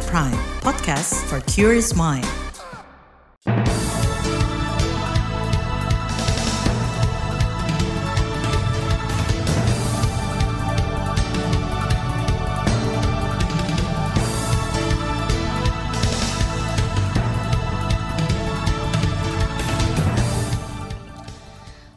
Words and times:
KBR 0.00 0.08
Prime, 0.08 0.40
podcast 0.64 1.12
for 1.28 1.44
curious 1.44 1.92
mind. 1.92 2.24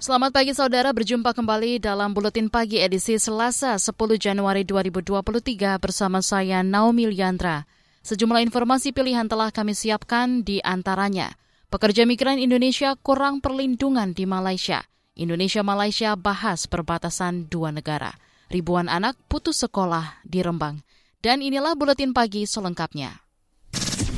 Selamat 0.03 0.35
pagi 0.35 0.51
saudara, 0.51 0.91
berjumpa 0.91 1.31
kembali 1.31 1.79
dalam 1.79 2.11
Buletin 2.11 2.51
Pagi 2.51 2.83
edisi 2.83 3.15
Selasa 3.15 3.79
10 3.79 3.95
Januari 4.19 4.67
2023 4.67 5.79
bersama 5.79 6.19
saya 6.19 6.59
Naomi 6.59 7.07
Liandra. 7.07 7.63
Sejumlah 8.03 8.43
informasi 8.43 8.91
pilihan 8.91 9.31
telah 9.31 9.47
kami 9.47 9.71
siapkan 9.71 10.43
di 10.43 10.59
antaranya. 10.59 11.39
Pekerja 11.71 12.03
migran 12.03 12.35
Indonesia 12.35 12.99
kurang 12.99 13.39
perlindungan 13.39 14.11
di 14.11 14.27
Malaysia. 14.27 14.83
Indonesia-Malaysia 15.15 16.19
bahas 16.19 16.67
perbatasan 16.67 17.47
dua 17.47 17.71
negara. 17.71 18.11
Ribuan 18.51 18.91
anak 18.91 19.15
putus 19.31 19.63
sekolah 19.63 20.19
di 20.27 20.43
Rembang. 20.43 20.83
Dan 21.23 21.39
inilah 21.39 21.79
Buletin 21.79 22.11
Pagi 22.11 22.43
selengkapnya. 22.43 23.23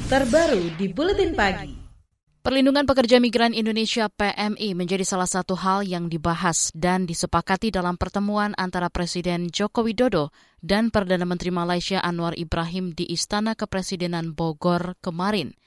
Terbaru 0.09 0.73
di 0.81 0.89
Buletin 0.89 1.38
Pagi. 1.38 1.84
Perlindungan 2.45 2.85
pekerja 2.85 3.17
migran 3.17 3.58
Indonesia 3.58 4.05
PMI 4.05 4.77
menjadi 4.77 5.02
salah 5.02 5.26
satu 5.26 5.58
hal 5.58 5.81
yang 5.81 6.13
dibahas 6.13 6.70
dan 6.77 7.09
disepakati 7.09 7.73
dalam 7.73 7.98
pertemuan 7.98 8.53
antara 8.53 8.94
Presiden 8.94 9.49
Joko 9.49 9.81
Widodo 9.81 10.30
dan 10.62 10.94
Perdana 10.94 11.26
Menteri 11.26 11.50
Malaysia 11.50 11.98
Anwar 12.05 12.38
Ibrahim 12.38 12.94
di 12.94 13.09
Istana 13.09 13.58
Kepresidenan 13.58 14.38
Bogor 14.38 14.94
kemarin. 15.02 15.58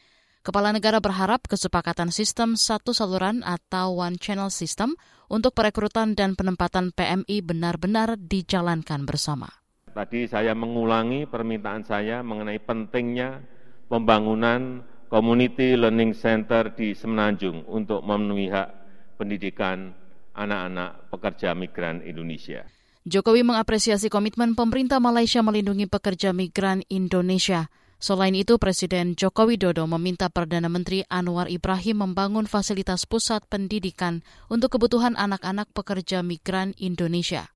Kepala 0.46 0.70
negara 0.70 1.02
berharap 1.02 1.50
kesepakatan 1.50 2.14
sistem 2.14 2.54
satu 2.54 2.94
saluran 2.94 3.42
atau 3.42 3.98
one 3.98 4.14
channel 4.14 4.46
system 4.46 4.94
untuk 5.26 5.58
perekrutan 5.58 6.14
dan 6.14 6.38
penempatan 6.38 6.94
PMI 6.94 7.42
benar-benar 7.42 8.14
dijalankan 8.22 9.02
bersama. 9.02 9.50
Tadi 9.90 10.30
saya 10.30 10.54
mengulangi 10.54 11.26
permintaan 11.26 11.82
saya 11.82 12.22
mengenai 12.22 12.62
pentingnya 12.62 13.42
pembangunan 13.90 14.86
Community 15.08 15.72
Learning 15.72 16.12
Center 16.12 16.68
di 16.76 16.92
Semenanjung 16.92 17.64
untuk 17.64 18.04
memenuhi 18.04 18.52
hak 18.52 18.68
pendidikan 19.16 19.96
anak-anak 20.36 21.08
pekerja 21.08 21.56
migran 21.56 22.04
Indonesia. 22.04 22.68
Jokowi 23.08 23.40
mengapresiasi 23.40 24.12
komitmen 24.12 24.52
pemerintah 24.52 25.00
Malaysia 25.00 25.40
melindungi 25.40 25.88
pekerja 25.88 26.36
migran 26.36 26.84
Indonesia. 26.92 27.72
Selain 27.98 28.36
itu, 28.36 28.60
Presiden 28.62 29.18
Joko 29.18 29.48
Widodo 29.48 29.82
meminta 29.90 30.30
Perdana 30.30 30.70
Menteri 30.70 31.02
Anwar 31.10 31.50
Ibrahim 31.50 32.06
membangun 32.06 32.46
fasilitas 32.46 33.10
pusat 33.10 33.42
pendidikan 33.50 34.22
untuk 34.46 34.78
kebutuhan 34.78 35.18
anak-anak 35.18 35.72
pekerja 35.74 36.22
migran 36.22 36.78
Indonesia. 36.78 37.50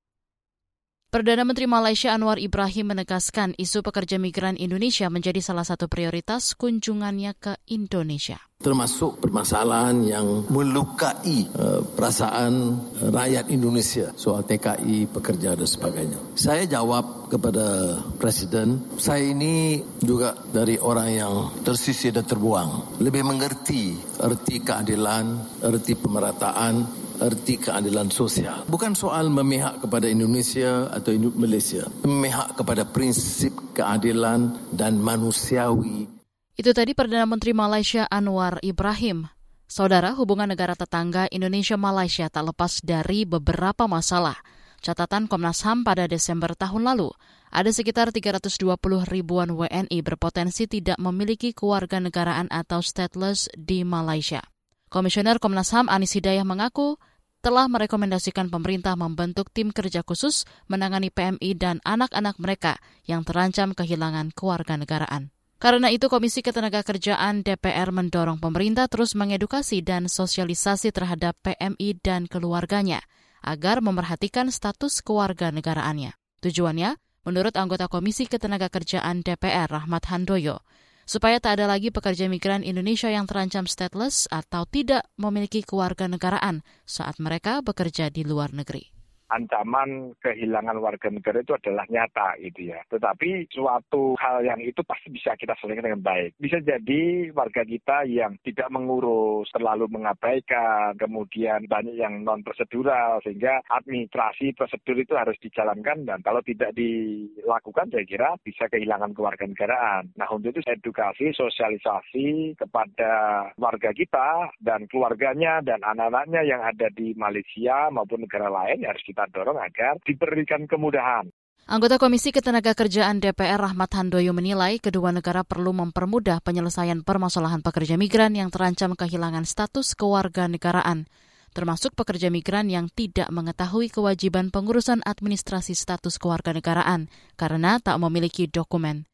Perdana 1.13 1.45
Menteri 1.45 1.69
Malaysia 1.69 2.09
Anwar 2.09 2.41
Ibrahim 2.41 2.89
menegaskan 2.89 3.53
isu 3.61 3.85
pekerja 3.85 4.17
migran 4.17 4.57
Indonesia 4.57 5.13
menjadi 5.13 5.45
salah 5.45 5.61
satu 5.61 5.85
prioritas 5.85 6.57
kunjungannya 6.57 7.37
ke 7.37 7.53
Indonesia. 7.69 8.41
Termasuk 8.57 9.21
permasalahan 9.21 10.01
yang 10.01 10.49
melukai 10.49 11.45
uh, 11.53 11.85
perasaan 11.85 12.81
rakyat 13.13 13.53
Indonesia 13.53 14.09
soal 14.17 14.41
TKI, 14.41 15.05
pekerja 15.13 15.53
dan 15.53 15.69
sebagainya. 15.69 16.17
Saya 16.33 16.65
jawab 16.65 17.29
kepada 17.29 17.93
Presiden, 18.17 18.97
saya 18.97 19.21
ini 19.21 19.85
juga 20.01 20.33
dari 20.49 20.81
orang 20.81 21.09
yang 21.13 21.33
tersisih 21.61 22.09
dan 22.09 22.25
terbuang. 22.25 22.97
Lebih 23.05 23.21
mengerti 23.21 23.93
erti 24.17 24.65
keadilan, 24.65 25.61
erti 25.61 25.93
pemerataan, 25.93 27.03
erti 27.23 27.55
keadilan 27.55 28.11
sosial. 28.11 28.67
Bukan 28.67 28.91
soal 28.91 29.31
memihak 29.31 29.79
kepada 29.79 30.11
Indonesia 30.11 30.91
atau 30.91 31.15
Malaysia. 31.39 31.87
Memihak 32.03 32.59
kepada 32.59 32.83
prinsip 32.83 33.55
keadilan 33.71 34.59
dan 34.75 34.99
manusiawi. 34.99 36.11
Itu 36.59 36.75
tadi 36.75 36.91
Perdana 36.91 37.25
Menteri 37.25 37.55
Malaysia 37.55 38.03
Anwar 38.11 38.59
Ibrahim. 38.59 39.31
Saudara, 39.65 40.13
hubungan 40.13 40.45
negara 40.45 40.77
tetangga 40.77 41.25
Indonesia-Malaysia 41.31 42.29
tak 42.29 42.53
lepas 42.53 42.83
dari 42.85 43.25
beberapa 43.25 43.89
masalah. 43.89 44.37
Catatan 44.83 45.31
Komnas 45.31 45.63
HAM 45.63 45.87
pada 45.87 46.05
Desember 46.11 46.51
tahun 46.53 46.83
lalu, 46.83 47.09
ada 47.49 47.71
sekitar 47.71 48.11
320 48.11 48.67
ribuan 49.07 49.55
WNI 49.55 49.97
berpotensi 50.03 50.67
tidak 50.67 50.99
memiliki 50.99 51.55
keluarga 51.55 52.03
negaraan 52.03 52.51
atau 52.51 52.83
stateless 52.83 53.47
di 53.55 53.87
Malaysia. 53.87 54.43
Komisioner 54.91 55.41
Komnas 55.41 55.73
HAM 55.73 55.89
Anis 55.89 56.13
Hidayah 56.13 56.45
mengaku 56.45 57.01
telah 57.43 57.67
merekomendasikan 57.67 58.47
pemerintah 58.47 58.95
membentuk 58.95 59.51
tim 59.51 59.75
kerja 59.75 59.99
khusus 59.99 60.47
menangani 60.71 61.11
PMI 61.11 61.51
dan 61.59 61.83
anak-anak 61.83 62.39
mereka 62.39 62.79
yang 63.03 63.27
terancam 63.27 63.75
kehilangan 63.75 64.31
kewarganegaraan. 64.31 65.35
Karena 65.59 65.91
itu, 65.91 66.07
Komisi 66.07 66.39
Ketenagakerjaan 66.39 67.43
DPR 67.43 67.91
mendorong 67.91 68.39
pemerintah 68.39 68.87
terus 68.87 69.15
mengedukasi 69.15 69.83
dan 69.83 70.07
sosialisasi 70.07 70.95
terhadap 70.95 71.35
PMI 71.43 71.99
dan 71.99 72.31
keluarganya 72.31 73.03
agar 73.43 73.83
memerhatikan 73.83 74.47
status 74.47 75.03
kewarganegaraannya. 75.03 76.15
Tujuannya, 76.43 76.95
menurut 77.27 77.55
anggota 77.59 77.91
Komisi 77.91 78.27
Ketenagakerjaan 78.27 79.23
DPR 79.23 79.67
Rahmat 79.67 80.03
Handoyo, 80.11 80.63
supaya 81.03 81.37
tak 81.43 81.59
ada 81.59 81.69
lagi 81.69 81.91
pekerja 81.91 82.31
migran 82.31 82.63
Indonesia 82.63 83.11
yang 83.11 83.27
terancam 83.27 83.67
stateless 83.67 84.25
atau 84.31 84.63
tidak 84.65 85.05
memiliki 85.19 85.61
keluarga 85.61 86.07
negaraan 86.07 86.63
saat 86.87 87.19
mereka 87.19 87.59
bekerja 87.59 88.07
di 88.07 88.23
luar 88.23 88.55
negeri 88.55 89.02
ancaman 89.33 90.13
kehilangan 90.21 90.77
warga 90.77 91.09
negara 91.09 91.41
itu 91.41 91.57
adalah 91.57 91.85
nyata 91.89 92.37
gitu 92.39 92.69
ya. 92.73 92.79
Tetapi 92.87 93.49
suatu 93.49 94.13
hal 94.21 94.45
yang 94.45 94.61
itu 94.61 94.85
pasti 94.85 95.09
bisa 95.09 95.33
kita 95.33 95.57
selesaikan 95.57 95.89
dengan 95.89 96.05
baik. 96.05 96.37
Bisa 96.37 96.61
jadi 96.61 97.33
warga 97.33 97.65
kita 97.65 98.05
yang 98.05 98.37
tidak 98.45 98.69
mengurus, 98.69 99.49
terlalu 99.49 99.89
mengabaikan, 99.89 100.93
kemudian 101.01 101.65
banyak 101.65 101.97
yang 101.97 102.21
non 102.21 102.45
prosedural 102.45 103.19
sehingga 103.25 103.65
administrasi 103.73 104.53
prosedur 104.53 105.01
itu 105.01 105.17
harus 105.17 105.35
dijalankan 105.41 106.05
dan 106.05 106.19
kalau 106.21 106.39
tidak 106.45 106.75
dilakukan 106.77 107.89
saya 107.89 108.05
kira 108.05 108.29
bisa 108.45 108.69
kehilangan 108.69 109.17
kewarganegaraan. 109.17 110.13
Nah 110.15 110.27
untuk 110.29 110.53
itu 110.53 110.61
edukasi, 110.69 111.33
sosialisasi 111.33 112.57
kepada 112.59 113.11
warga 113.57 113.91
kita 113.95 114.53
dan 114.61 114.85
keluarganya 114.87 115.63
dan 115.65 115.81
anak-anaknya 115.81 116.41
yang 116.45 116.61
ada 116.61 116.87
di 116.93 117.15
Malaysia 117.17 117.89
maupun 117.89 118.25
negara 118.25 118.51
lain 118.51 118.85
harus 118.85 119.01
kita 119.03 119.22
kita 119.23 119.39
dorong 119.39 119.55
agar 119.55 119.95
diberikan 120.03 120.67
kemudahan. 120.67 121.31
Anggota 121.63 121.95
Komisi 121.95 122.35
Ketenagakerjaan 122.35 123.23
DPR 123.23 123.55
Rahmat 123.55 123.95
Handoyo 123.95 124.35
menilai 124.35 124.83
kedua 124.83 125.15
negara 125.15 125.47
perlu 125.47 125.71
mempermudah 125.71 126.43
penyelesaian 126.43 127.07
permasalahan 127.07 127.63
pekerja 127.63 127.95
migran 127.95 128.35
yang 128.35 128.51
terancam 128.51 128.99
kehilangan 128.99 129.47
status 129.47 129.95
kewarganegaraan, 129.95 131.07
termasuk 131.55 131.95
pekerja 131.95 132.27
migran 132.27 132.67
yang 132.67 132.91
tidak 132.91 133.31
mengetahui 133.31 133.87
kewajiban 133.87 134.51
pengurusan 134.51 134.99
administrasi 135.07 135.71
status 135.71 136.19
kewarganegaraan 136.19 137.07
karena 137.39 137.79
tak 137.79 137.95
memiliki 137.95 138.51
dokumen. 138.51 139.07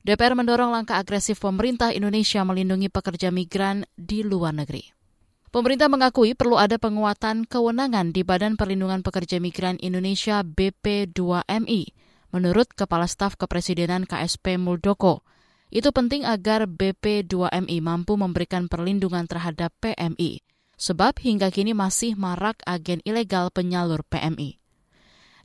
DPR 0.00 0.32
mendorong 0.32 0.72
langkah 0.72 0.96
agresif 0.96 1.44
pemerintah 1.44 1.92
Indonesia 1.92 2.40
melindungi 2.48 2.88
pekerja 2.88 3.28
migran 3.28 3.84
di 3.92 4.24
luar 4.24 4.56
negeri. 4.56 4.99
Pemerintah 5.50 5.90
mengakui 5.90 6.38
perlu 6.38 6.62
ada 6.62 6.78
penguatan 6.78 7.42
kewenangan 7.42 8.14
di 8.14 8.22
Badan 8.22 8.54
Perlindungan 8.54 9.02
Pekerja 9.02 9.42
Migran 9.42 9.82
Indonesia 9.82 10.46
BP2MI. 10.46 11.90
Menurut 12.30 12.70
Kepala 12.70 13.10
Staf 13.10 13.34
Kepresidenan 13.34 14.06
KSP 14.06 14.62
Muldoko, 14.62 15.26
itu 15.74 15.90
penting 15.90 16.22
agar 16.22 16.70
BP2MI 16.70 17.82
mampu 17.82 18.14
memberikan 18.14 18.70
perlindungan 18.70 19.26
terhadap 19.26 19.74
PMI, 19.82 20.38
sebab 20.78 21.18
hingga 21.18 21.50
kini 21.50 21.74
masih 21.74 22.14
marak 22.14 22.62
agen 22.62 23.02
ilegal 23.02 23.50
penyalur 23.50 24.06
PMI. 24.06 24.62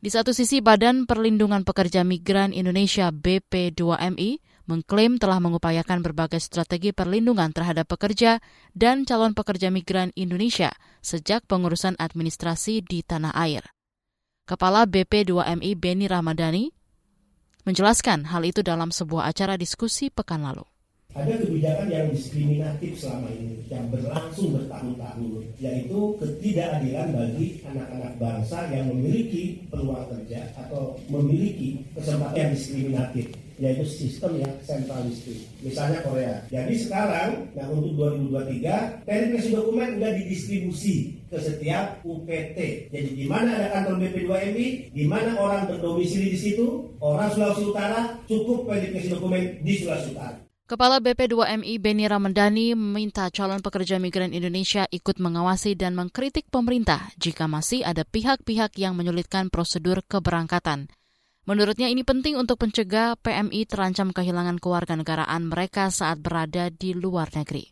Di 0.06 0.10
satu 0.14 0.38
sisi 0.38 0.62
Badan 0.62 1.10
Perlindungan 1.10 1.66
Pekerja 1.66 2.06
Migran 2.06 2.54
Indonesia 2.54 3.10
BP2MI 3.10 4.38
mengklaim 4.66 5.22
telah 5.22 5.38
mengupayakan 5.38 6.02
berbagai 6.02 6.42
strategi 6.42 6.90
perlindungan 6.90 7.54
terhadap 7.54 7.86
pekerja 7.86 8.42
dan 8.74 9.06
calon 9.06 9.38
pekerja 9.38 9.70
migran 9.70 10.10
Indonesia 10.18 10.74
sejak 11.06 11.46
pengurusan 11.46 11.94
administrasi 12.02 12.82
di 12.82 13.06
tanah 13.06 13.34
air. 13.38 13.62
Kepala 14.46 14.86
BP2MI 14.86 15.72
Beni 15.78 16.06
Ramadhani 16.06 16.70
menjelaskan 17.66 18.30
hal 18.30 18.46
itu 18.46 18.62
dalam 18.62 18.94
sebuah 18.94 19.30
acara 19.30 19.58
diskusi 19.58 20.14
pekan 20.14 20.46
lalu. 20.46 20.66
Ada 21.16 21.48
kebijakan 21.48 21.88
yang 21.88 22.12
diskriminatif 22.12 23.00
selama 23.00 23.32
ini, 23.32 23.64
yang 23.72 23.88
berlangsung 23.88 24.52
bertahun-tahun, 24.52 25.48
yaitu 25.64 26.00
ketidakadilan 26.20 27.08
bagi 27.16 27.64
anak-anak 27.64 28.14
bangsa 28.20 28.68
yang 28.68 28.92
memiliki 28.92 29.64
peluang 29.72 30.12
kerja 30.12 30.44
atau 30.60 31.00
memiliki 31.08 31.88
kesempatan 31.96 32.36
yang 32.36 32.52
diskriminatif 32.52 33.32
yaitu 33.56 33.86
sistem 33.88 34.44
yang 34.44 34.54
sentralistik. 34.64 35.48
Misalnya 35.64 36.04
Korea. 36.04 36.44
Jadi 36.52 36.76
sekarang, 36.76 37.52
nah 37.56 37.68
untuk 37.72 37.96
2023, 37.96 39.08
verifikasi 39.08 39.50
dokumen 39.56 39.96
sudah 39.96 40.12
didistribusi 40.16 40.96
ke 41.32 41.38
setiap 41.40 42.04
UPT. 42.04 42.92
Jadi 42.92 43.10
di 43.16 43.26
mana 43.26 43.56
ada 43.56 43.68
kantor 43.72 44.04
BP2MI, 44.04 44.68
di 44.92 45.06
mana 45.08 45.40
orang 45.40 45.72
berdomisili 45.72 46.36
di 46.36 46.40
situ, 46.40 46.92
orang 47.00 47.32
Sulawesi 47.32 47.64
Utara 47.64 48.20
cukup 48.28 48.68
verifikasi 48.68 49.08
dokumen 49.12 49.64
di 49.64 49.74
Sulawesi 49.80 50.12
Utara. 50.12 50.46
Kepala 50.66 50.98
BP2MI 50.98 51.78
Beni 51.78 52.10
Ramendani 52.10 52.74
meminta 52.74 53.30
calon 53.30 53.62
pekerja 53.62 54.02
migran 54.02 54.34
Indonesia 54.34 54.90
ikut 54.90 55.22
mengawasi 55.22 55.78
dan 55.78 55.94
mengkritik 55.94 56.50
pemerintah 56.50 57.14
jika 57.22 57.46
masih 57.46 57.86
ada 57.86 58.02
pihak-pihak 58.02 58.74
yang 58.82 58.98
menyulitkan 58.98 59.54
prosedur 59.54 60.02
keberangkatan. 60.10 60.90
Menurutnya 61.46 61.94
ini 61.94 62.02
penting 62.02 62.34
untuk 62.42 62.58
mencegah 62.58 63.22
PMI 63.22 63.70
terancam 63.70 64.10
kehilangan 64.10 64.58
kewarganegaraan 64.58 65.46
mereka 65.46 65.94
saat 65.94 66.18
berada 66.18 66.74
di 66.74 66.98
luar 66.98 67.30
negeri. 67.38 67.70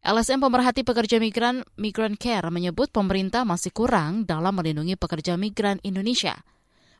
LSM 0.00 0.40
pemerhati 0.40 0.80
pekerja 0.80 1.20
migran 1.20 1.60
Migran 1.76 2.16
Care 2.16 2.48
menyebut 2.48 2.88
pemerintah 2.88 3.44
masih 3.44 3.68
kurang 3.76 4.24
dalam 4.24 4.56
melindungi 4.56 4.96
pekerja 4.96 5.36
migran 5.36 5.76
Indonesia. 5.84 6.40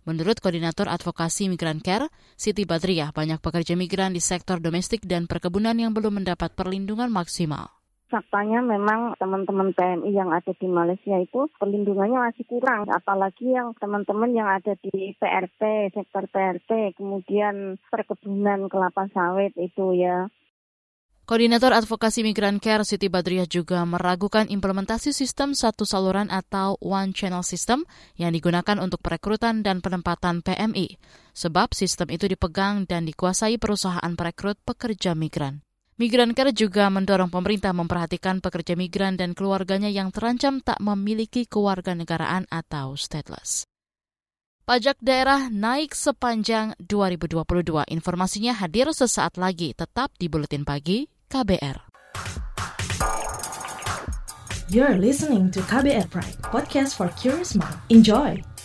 Menurut 0.04 0.37
Koordinator 0.38 0.87
Advokasi 0.87 1.48
Migran 1.48 1.81
Care, 1.81 2.12
Siti 2.37 2.69
Badriah, 2.69 3.16
banyak 3.16 3.40
pekerja 3.40 3.72
migran 3.72 4.12
di 4.12 4.20
sektor 4.20 4.60
domestik 4.60 5.02
dan 5.08 5.25
perkebunan 5.25 5.75
yang 5.81 5.96
belum 5.96 6.20
mendapat 6.22 6.52
perlindungan 6.52 7.08
maksimal 7.08 7.75
faktanya 8.06 8.62
memang 8.62 9.19
teman-teman 9.19 9.75
PMI 9.75 10.11
yang 10.14 10.31
ada 10.31 10.53
di 10.55 10.67
Malaysia 10.70 11.19
itu 11.19 11.50
perlindungannya 11.58 12.31
masih 12.31 12.47
kurang. 12.47 12.87
Apalagi 12.91 13.50
yang 13.50 13.75
teman-teman 13.79 14.31
yang 14.32 14.47
ada 14.47 14.79
di 14.79 15.14
PRT, 15.19 15.93
sektor 15.94 16.25
PRT, 16.31 16.94
kemudian 16.94 17.76
perkebunan 17.91 18.70
kelapa 18.70 19.11
sawit 19.11 19.53
itu 19.58 19.99
ya. 19.99 20.31
Koordinator 21.26 21.75
Advokasi 21.75 22.23
Migran 22.23 22.62
Care 22.62 22.87
Siti 22.87 23.11
Badriah 23.11 23.50
juga 23.50 23.82
meragukan 23.82 24.47
implementasi 24.47 25.11
sistem 25.11 25.59
satu 25.59 25.82
saluran 25.82 26.31
atau 26.31 26.79
one 26.79 27.11
channel 27.11 27.43
system 27.43 27.82
yang 28.14 28.31
digunakan 28.31 28.79
untuk 28.79 29.02
perekrutan 29.02 29.67
dan 29.67 29.82
penempatan 29.82 30.47
PMI, 30.47 31.02
sebab 31.35 31.75
sistem 31.75 32.14
itu 32.14 32.31
dipegang 32.31 32.87
dan 32.87 33.11
dikuasai 33.11 33.59
perusahaan 33.59 34.14
perekrut 34.14 34.62
pekerja 34.62 35.19
migran. 35.19 35.65
Migran 35.96 36.37
Care 36.37 36.52
juga 36.52 36.93
mendorong 36.93 37.32
pemerintah 37.32 37.72
memperhatikan 37.72 38.44
pekerja 38.44 38.76
migran 38.76 39.16
dan 39.16 39.32
keluarganya 39.32 39.88
yang 39.88 40.12
terancam 40.12 40.60
tak 40.60 40.76
memiliki 40.76 41.48
kewarganegaraan 41.48 42.44
atau 42.52 43.00
stateless. 43.00 43.64
Pajak 44.69 45.00
daerah 45.00 45.48
naik 45.48 45.96
sepanjang 45.96 46.76
2022. 46.84 47.88
Informasinya 47.88 48.52
hadir 48.52 48.93
sesaat 48.93 49.40
lagi, 49.40 49.72
tetap 49.72 50.12
di 50.20 50.28
Buletin 50.28 50.69
Pagi 50.69 51.08
KBR. 51.32 51.88
You're 54.69 55.00
listening 55.00 55.49
to 55.56 55.64
KBR 55.64 56.12
Pride, 56.12 56.37
podcast 56.44 57.00
for 57.00 57.08
curious 57.16 57.56
mind. 57.56 57.78
Enjoy! 57.88 58.56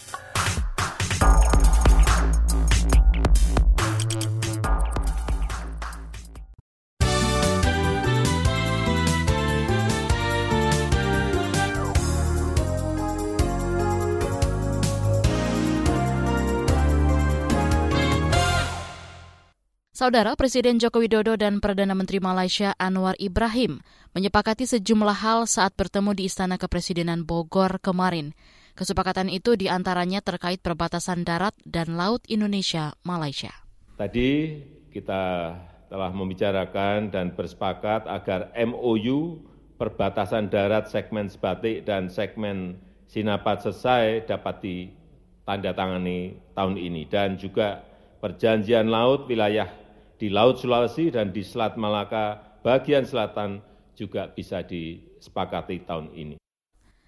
Saudara 20.01 20.33
Presiden 20.33 20.81
Joko 20.81 20.98
Widodo 20.98 21.38
dan 21.38 21.62
Perdana 21.62 21.94
Menteri 21.94 22.18
Malaysia 22.18 22.74
Anwar 22.81 23.13
Ibrahim 23.21 23.86
menyepakati 24.18 24.65
sejumlah 24.65 25.13
hal 25.13 25.45
saat 25.45 25.77
bertemu 25.77 26.18
di 26.18 26.25
Istana 26.25 26.57
Kepresidenan 26.57 27.21
Bogor 27.21 27.77
kemarin. 27.77 28.33
Kesepakatan 28.74 29.30
itu 29.30 29.53
di 29.53 29.69
antaranya 29.69 30.25
terkait 30.25 30.57
perbatasan 30.57 31.21
darat 31.21 31.53
dan 31.69 32.01
laut 32.01 32.25
Indonesia-Malaysia. 32.25 33.53
Tadi 33.94 34.57
kita 34.89 35.53
telah 35.86 36.09
membicarakan 36.09 37.13
dan 37.13 37.38
bersepakat 37.38 38.09
agar 38.09 38.50
MOU 38.57 39.38
perbatasan 39.77 40.50
darat 40.50 40.89
segmen 40.89 41.30
Sebatik 41.30 41.86
dan 41.86 42.09
segmen 42.09 42.81
Sinapat 43.06 43.69
selesai 43.69 44.25
dapat 44.25 44.65
ditandatangani 44.65 46.42
tahun 46.57 46.81
ini 46.89 47.06
dan 47.06 47.38
juga 47.38 47.86
perjanjian 48.18 48.89
laut 48.89 49.30
wilayah 49.30 49.81
di 50.22 50.30
Laut 50.30 50.62
Sulawesi 50.62 51.10
dan 51.10 51.34
di 51.34 51.42
Selat 51.42 51.82
Malaka 51.82 52.38
bagian 52.62 53.10
selatan 53.10 53.58
juga 53.98 54.30
bisa 54.30 54.62
disepakati 54.62 55.82
tahun 55.82 56.14
ini. 56.14 56.36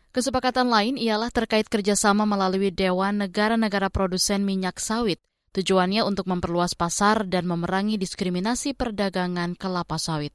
Kesepakatan 0.09 0.65
lain 0.73 0.97
ialah 0.97 1.29
terkait 1.29 1.69
kerjasama 1.69 2.25
melalui 2.25 2.73
Dewan 2.73 3.21
Negara-Negara 3.21 3.93
Produsen 3.93 4.41
Minyak 4.41 4.81
Sawit. 4.81 5.21
Tujuannya 5.53 6.01
untuk 6.01 6.25
memperluas 6.25 6.73
pasar 6.73 7.29
dan 7.29 7.45
memerangi 7.45 8.01
diskriminasi 8.01 8.73
perdagangan 8.73 9.53
kelapa 9.53 10.01
sawit. 10.01 10.33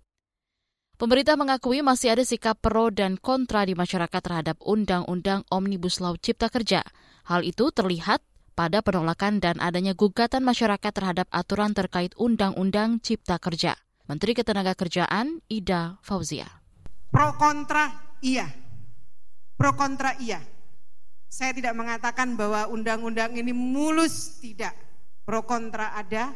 Pemerintah 0.94 1.34
mengakui 1.34 1.82
masih 1.82 2.14
ada 2.14 2.22
sikap 2.22 2.62
pro 2.62 2.94
dan 2.94 3.18
kontra 3.18 3.66
di 3.66 3.74
masyarakat 3.74 4.18
terhadap 4.22 4.62
Undang-Undang 4.62 5.46
Omnibus 5.50 5.98
Law 5.98 6.14
Cipta 6.18 6.46
Kerja. 6.50 6.86
Hal 7.26 7.42
itu 7.42 7.70
terlihat 7.74 8.22
pada 8.58 8.82
penolakan 8.82 9.38
dan 9.38 9.62
adanya 9.62 9.94
gugatan 9.94 10.42
masyarakat 10.42 10.90
terhadap 10.90 11.30
aturan 11.30 11.70
terkait 11.78 12.10
Undang-Undang 12.18 12.98
Cipta 12.98 13.38
Kerja. 13.38 13.78
Menteri 14.10 14.34
Ketenagakerjaan 14.34 15.46
Ida 15.46 16.02
Fauzia. 16.02 16.50
Pro 17.14 17.38
kontra 17.38 18.18
iya. 18.18 18.50
Pro 19.54 19.78
kontra 19.78 20.18
iya. 20.18 20.42
Saya 21.30 21.54
tidak 21.54 21.78
mengatakan 21.78 22.34
bahwa 22.34 22.66
undang-undang 22.66 23.38
ini 23.38 23.54
mulus 23.54 24.42
tidak. 24.42 24.74
Pro 25.22 25.46
kontra 25.46 25.94
ada, 25.94 26.34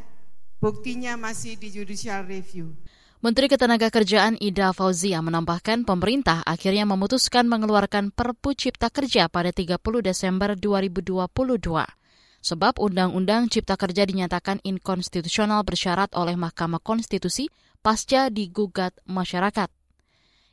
buktinya 0.63 1.19
masih 1.19 1.59
di 1.59 1.75
judicial 1.75 2.23
review. 2.23 2.71
Menteri 3.19 3.51
Ketenagakerjaan 3.51 4.39
Ida 4.39 4.71
Fauzia 4.71 5.19
menambahkan 5.19 5.83
pemerintah 5.83 6.47
akhirnya 6.47 6.87
memutuskan 6.87 7.51
mengeluarkan 7.51 8.15
Perpu 8.15 8.55
Cipta 8.55 8.95
Kerja 8.95 9.27
pada 9.27 9.51
30 9.51 9.81
Desember 10.07 10.55
2022 10.55 12.02
sebab 12.43 12.83
Undang-Undang 12.83 13.49
Cipta 13.49 13.79
Kerja 13.79 14.03
dinyatakan 14.03 14.59
inkonstitusional 14.67 15.63
bersyarat 15.63 16.13
oleh 16.19 16.35
Mahkamah 16.35 16.83
Konstitusi 16.83 17.47
pasca 17.81 18.29
digugat 18.29 18.99
masyarakat. 19.07 19.71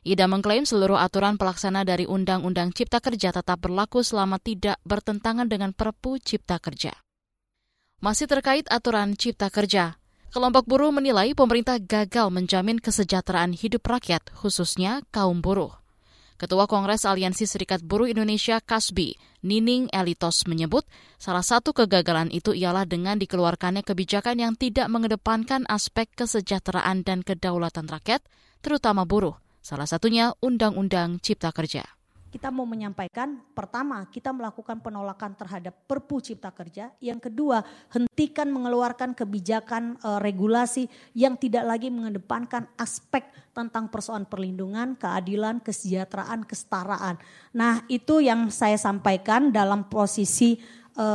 Ida 0.00 0.24
mengklaim 0.24 0.64
seluruh 0.64 0.96
aturan 0.96 1.36
pelaksana 1.36 1.84
dari 1.84 2.08
Undang-Undang 2.08 2.72
Cipta 2.72 3.04
Kerja 3.04 3.36
tetap 3.36 3.60
berlaku 3.60 4.00
selama 4.00 4.40
tidak 4.40 4.80
bertentangan 4.86 5.44
dengan 5.44 5.76
Perpu 5.76 6.16
Cipta 6.16 6.56
Kerja. 6.56 6.96
Masih 8.00 8.24
terkait 8.24 8.64
aturan 8.72 9.12
Cipta 9.12 9.52
Kerja, 9.52 10.00
kelompok 10.32 10.64
buruh 10.64 10.88
menilai 10.88 11.36
pemerintah 11.36 11.76
gagal 11.76 12.32
menjamin 12.32 12.80
kesejahteraan 12.80 13.52
hidup 13.52 13.84
rakyat, 13.84 14.24
khususnya 14.32 15.04
kaum 15.12 15.44
buruh. 15.44 15.79
Ketua 16.40 16.64
Kongres 16.64 17.04
Aliansi 17.04 17.44
Serikat 17.44 17.84
Buruh 17.84 18.08
Indonesia 18.08 18.64
Kasbi, 18.64 19.12
Nining 19.44 19.92
Elitos 19.92 20.48
menyebut 20.48 20.88
salah 21.20 21.44
satu 21.44 21.76
kegagalan 21.76 22.32
itu 22.32 22.56
ialah 22.56 22.88
dengan 22.88 23.20
dikeluarkannya 23.20 23.84
kebijakan 23.84 24.40
yang 24.40 24.56
tidak 24.56 24.88
mengedepankan 24.88 25.68
aspek 25.68 26.08
kesejahteraan 26.16 27.04
dan 27.04 27.20
kedaulatan 27.20 27.84
rakyat, 27.84 28.24
terutama 28.64 29.04
buruh, 29.04 29.36
salah 29.60 29.84
satunya 29.84 30.32
Undang-Undang 30.40 31.20
Cipta 31.20 31.52
Kerja 31.52 31.99
kita 32.30 32.48
mau 32.54 32.62
menyampaikan 32.62 33.42
pertama 33.52 34.06
kita 34.06 34.30
melakukan 34.30 34.78
penolakan 34.78 35.34
terhadap 35.34 35.74
Perpu 35.90 36.22
Cipta 36.22 36.54
Kerja, 36.54 36.94
yang 37.02 37.18
kedua 37.18 37.66
hentikan 37.90 38.46
mengeluarkan 38.54 39.18
kebijakan 39.18 39.98
e, 39.98 40.10
regulasi 40.22 40.86
yang 41.12 41.34
tidak 41.34 41.66
lagi 41.66 41.90
mengedepankan 41.90 42.70
aspek 42.78 43.26
tentang 43.50 43.90
persoalan 43.90 44.30
perlindungan, 44.30 44.94
keadilan, 44.94 45.58
kesejahteraan, 45.58 46.46
kesetaraan. 46.46 47.18
Nah, 47.50 47.82
itu 47.90 48.22
yang 48.22 48.46
saya 48.54 48.78
sampaikan 48.78 49.50
dalam 49.50 49.90
posisi 49.90 50.54
e, 50.94 51.06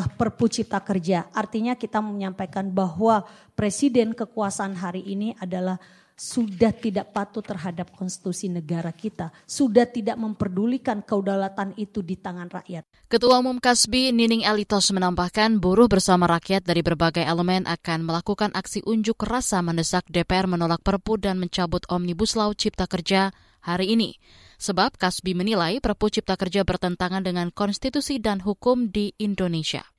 Perpu 0.00 0.48
Cipta 0.48 0.80
Kerja. 0.80 1.28
Artinya 1.36 1.76
kita 1.76 2.00
menyampaikan 2.00 2.72
bahwa 2.72 3.28
presiden 3.52 4.16
kekuasaan 4.16 4.72
hari 4.80 5.04
ini 5.04 5.36
adalah 5.36 5.76
sudah 6.22 6.70
tidak 6.70 7.10
patuh 7.10 7.42
terhadap 7.42 7.90
konstitusi 7.98 8.46
negara 8.46 8.94
kita, 8.94 9.34
sudah 9.42 9.90
tidak 9.90 10.14
memperdulikan 10.14 11.02
kedaulatan 11.02 11.74
itu 11.74 11.98
di 11.98 12.14
tangan 12.14 12.46
rakyat. 12.46 12.86
Ketua 13.10 13.42
Umum 13.42 13.58
Kasbi 13.58 14.14
Nining 14.14 14.46
Elitos 14.46 14.94
menambahkan 14.94 15.58
buruh 15.58 15.90
bersama 15.90 16.30
rakyat 16.30 16.62
dari 16.62 16.86
berbagai 16.86 17.26
elemen 17.26 17.66
akan 17.66 18.06
melakukan 18.06 18.54
aksi 18.54 18.86
unjuk 18.86 19.18
rasa 19.26 19.66
mendesak 19.66 20.06
DPR 20.06 20.46
menolak 20.46 20.78
Perpu 20.86 21.18
dan 21.18 21.42
mencabut 21.42 21.82
Omnibus 21.90 22.38
Law 22.38 22.54
Cipta 22.54 22.86
Kerja 22.86 23.34
hari 23.58 23.90
ini. 23.90 24.14
Sebab 24.62 24.94
Kasbi 24.94 25.34
menilai 25.34 25.82
Perpu 25.82 26.06
Cipta 26.06 26.38
Kerja 26.38 26.62
bertentangan 26.62 27.26
dengan 27.26 27.50
konstitusi 27.50 28.22
dan 28.22 28.38
hukum 28.38 28.94
di 28.94 29.10
Indonesia. 29.18 29.91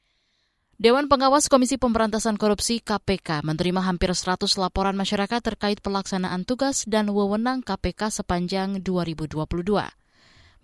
Dewan 0.82 1.06
Pengawas 1.06 1.54
Komisi 1.54 1.78
Pemberantasan 1.78 2.34
Korupsi 2.34 2.82
KPK 2.82 3.46
menerima 3.46 3.86
hampir 3.86 4.10
100 4.10 4.58
laporan 4.58 4.98
masyarakat 4.98 5.38
terkait 5.38 5.78
pelaksanaan 5.86 6.50
tugas 6.50 6.90
dan 6.90 7.14
wewenang 7.14 7.62
KPK 7.62 8.10
sepanjang 8.10 8.82
2022. 8.82 9.38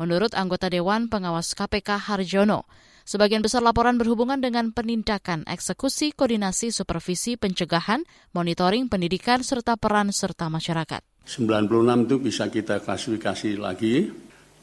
Menurut 0.02 0.34
anggota 0.34 0.66
Dewan 0.66 1.14
Pengawas 1.14 1.54
KPK 1.54 2.10
Harjono, 2.10 2.66
sebagian 3.06 3.46
besar 3.46 3.62
laporan 3.62 4.02
berhubungan 4.02 4.42
dengan 4.42 4.74
penindakan, 4.74 5.46
eksekusi, 5.46 6.18
koordinasi, 6.18 6.74
supervisi, 6.74 7.38
pencegahan, 7.38 8.02
monitoring, 8.34 8.90
pendidikan, 8.90 9.46
serta 9.46 9.78
peran 9.78 10.10
serta 10.10 10.50
masyarakat. 10.50 11.06
96 11.22 12.10
itu 12.10 12.16
bisa 12.18 12.50
kita 12.50 12.82
klasifikasi 12.82 13.62
lagi. 13.62 14.10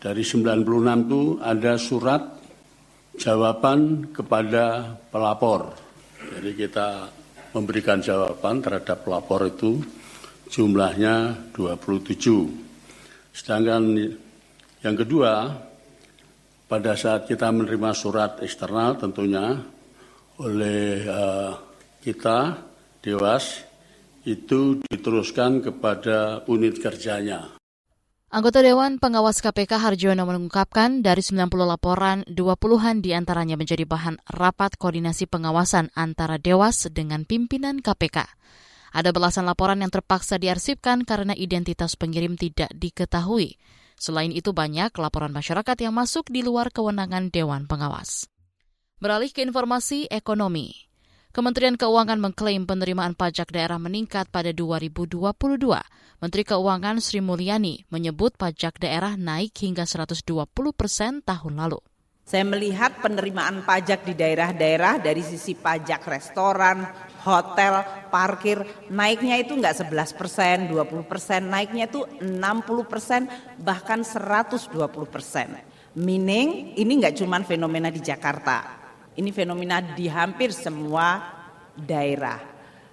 Dari 0.02 0.26
96 0.26 1.06
itu 1.06 1.22
ada 1.38 1.78
surat 1.78 2.45
jawaban 3.16 4.12
kepada 4.12 4.96
pelapor. 5.10 5.72
Jadi 6.36 6.50
kita 6.56 7.08
memberikan 7.56 8.04
jawaban 8.04 8.60
terhadap 8.60 9.04
pelapor 9.04 9.48
itu 9.48 9.80
jumlahnya 10.52 11.48
27. 11.56 13.32
Sedangkan 13.32 13.96
yang 14.84 14.96
kedua, 14.96 15.56
pada 16.68 16.92
saat 16.98 17.24
kita 17.24 17.48
menerima 17.50 17.90
surat 17.96 18.38
eksternal 18.44 19.00
tentunya 19.00 19.56
oleh 20.36 21.06
uh, 21.08 21.52
kita, 22.04 22.60
Dewas, 23.00 23.64
itu 24.26 24.82
diteruskan 24.82 25.62
kepada 25.62 26.42
unit 26.50 26.76
kerjanya. 26.82 27.55
Anggota 28.26 28.58
Dewan 28.58 28.98
Pengawas 28.98 29.38
KPK 29.38 29.78
Harjono 29.78 30.26
mengungkapkan 30.26 30.98
dari 30.98 31.22
90 31.22 31.46
laporan, 31.62 32.26
20-an 32.26 32.98
di 32.98 33.14
antaranya 33.14 33.54
menjadi 33.54 33.86
bahan 33.86 34.18
rapat 34.26 34.74
koordinasi 34.74 35.30
pengawasan 35.30 35.94
antara 35.94 36.34
Dewas 36.34 36.90
dengan 36.90 37.22
pimpinan 37.22 37.78
KPK. 37.78 38.26
Ada 38.98 39.14
belasan 39.14 39.46
laporan 39.46 39.78
yang 39.78 39.94
terpaksa 39.94 40.42
diarsipkan 40.42 41.06
karena 41.06 41.38
identitas 41.38 41.94
pengirim 41.94 42.34
tidak 42.34 42.74
diketahui. 42.74 43.62
Selain 43.94 44.34
itu 44.34 44.50
banyak 44.50 44.90
laporan 44.98 45.30
masyarakat 45.30 45.86
yang 45.86 45.94
masuk 45.94 46.26
di 46.26 46.42
luar 46.42 46.74
kewenangan 46.74 47.30
Dewan 47.30 47.70
Pengawas. 47.70 48.26
Beralih 48.98 49.30
ke 49.30 49.46
informasi 49.46 50.10
ekonomi. 50.10 50.85
Kementerian 51.36 51.76
Keuangan 51.76 52.16
mengklaim 52.16 52.64
penerimaan 52.64 53.12
pajak 53.12 53.52
daerah 53.52 53.76
meningkat 53.76 54.32
pada 54.32 54.56
2022. 54.56 55.36
Menteri 56.24 56.42
Keuangan 56.48 56.96
Sri 56.96 57.20
Mulyani 57.20 57.84
menyebut 57.92 58.40
pajak 58.40 58.80
daerah 58.80 59.20
naik 59.20 59.52
hingga 59.60 59.84
120 59.84 60.24
persen 60.72 61.20
tahun 61.20 61.60
lalu. 61.60 61.76
Saya 62.24 62.40
melihat 62.40 63.04
penerimaan 63.04 63.68
pajak 63.68 64.08
di 64.08 64.16
daerah-daerah 64.16 64.96
dari 64.96 65.20
sisi 65.20 65.52
pajak 65.52 66.08
restoran, 66.08 66.88
hotel, 67.28 67.84
parkir, 68.08 68.88
naiknya 68.88 69.36
itu 69.36 69.60
enggak 69.60 69.84
11 69.84 70.16
persen, 70.16 70.72
20 70.72 71.04
persen, 71.04 71.52
naiknya 71.52 71.84
itu 71.84 72.00
60 72.16 72.32
persen, 72.88 73.28
bahkan 73.60 74.00
120 74.00 74.72
persen. 75.04 75.52
Meaning 76.00 76.80
ini 76.80 76.92
enggak 76.96 77.20
cuma 77.20 77.44
fenomena 77.44 77.92
di 77.92 78.00
Jakarta, 78.00 78.85
ini 79.16 79.32
fenomena 79.32 79.80
di 79.80 80.06
hampir 80.06 80.52
semua 80.52 81.24
daerah. 81.72 82.40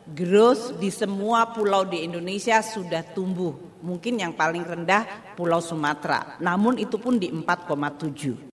Growth 0.03 0.79
di 0.83 0.91
semua 0.91 1.47
pulau 1.55 1.87
di 1.87 2.03
Indonesia 2.03 2.59
sudah 2.59 3.03
tumbuh. 3.15 3.55
Mungkin 3.83 4.19
yang 4.19 4.35
paling 4.35 4.63
rendah 4.63 5.35
Pulau 5.35 5.59
Sumatera, 5.59 6.39
namun 6.39 6.79
itu 6.79 6.95
pun 6.99 7.19
di 7.19 7.27
4,7. 7.31 8.51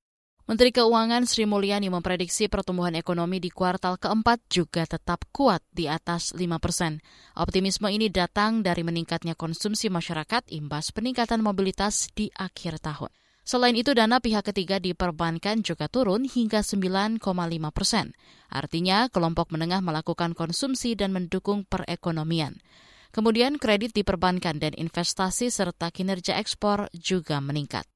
Menteri 0.50 0.74
Keuangan 0.74 1.30
Sri 1.30 1.46
Mulyani 1.46 1.86
memprediksi 1.86 2.50
pertumbuhan 2.50 2.98
ekonomi 2.98 3.38
di 3.38 3.54
kuartal 3.54 3.94
keempat 4.02 4.50
juga 4.50 4.82
tetap 4.82 5.22
kuat 5.30 5.62
di 5.70 5.86
atas 5.86 6.34
5 6.34 6.58
persen. 6.58 6.98
Optimisme 7.38 7.86
ini 7.86 8.10
datang 8.10 8.58
dari 8.58 8.82
meningkatnya 8.82 9.38
konsumsi 9.38 9.86
masyarakat 9.86 10.50
imbas 10.50 10.90
peningkatan 10.90 11.38
mobilitas 11.38 12.10
di 12.18 12.34
akhir 12.34 12.82
tahun. 12.82 13.14
Selain 13.42 13.74
itu, 13.74 13.96
dana 13.96 14.20
pihak 14.20 14.52
ketiga 14.52 14.78
diperbankan 14.78 15.64
juga 15.64 15.88
turun 15.90 16.28
hingga 16.28 16.62
9,5 16.62 17.20
persen. 17.72 18.12
Artinya, 18.52 19.10
kelompok 19.10 19.50
menengah 19.50 19.80
melakukan 19.82 20.36
konsumsi 20.36 20.94
dan 20.94 21.10
mendukung 21.10 21.66
perekonomian. 21.66 22.60
Kemudian, 23.10 23.58
kredit 23.58 23.90
diperbankan 23.96 24.62
dan 24.62 24.72
investasi 24.76 25.50
serta 25.50 25.90
kinerja 25.90 26.38
ekspor 26.38 26.86
juga 26.94 27.42
meningkat. 27.42 27.88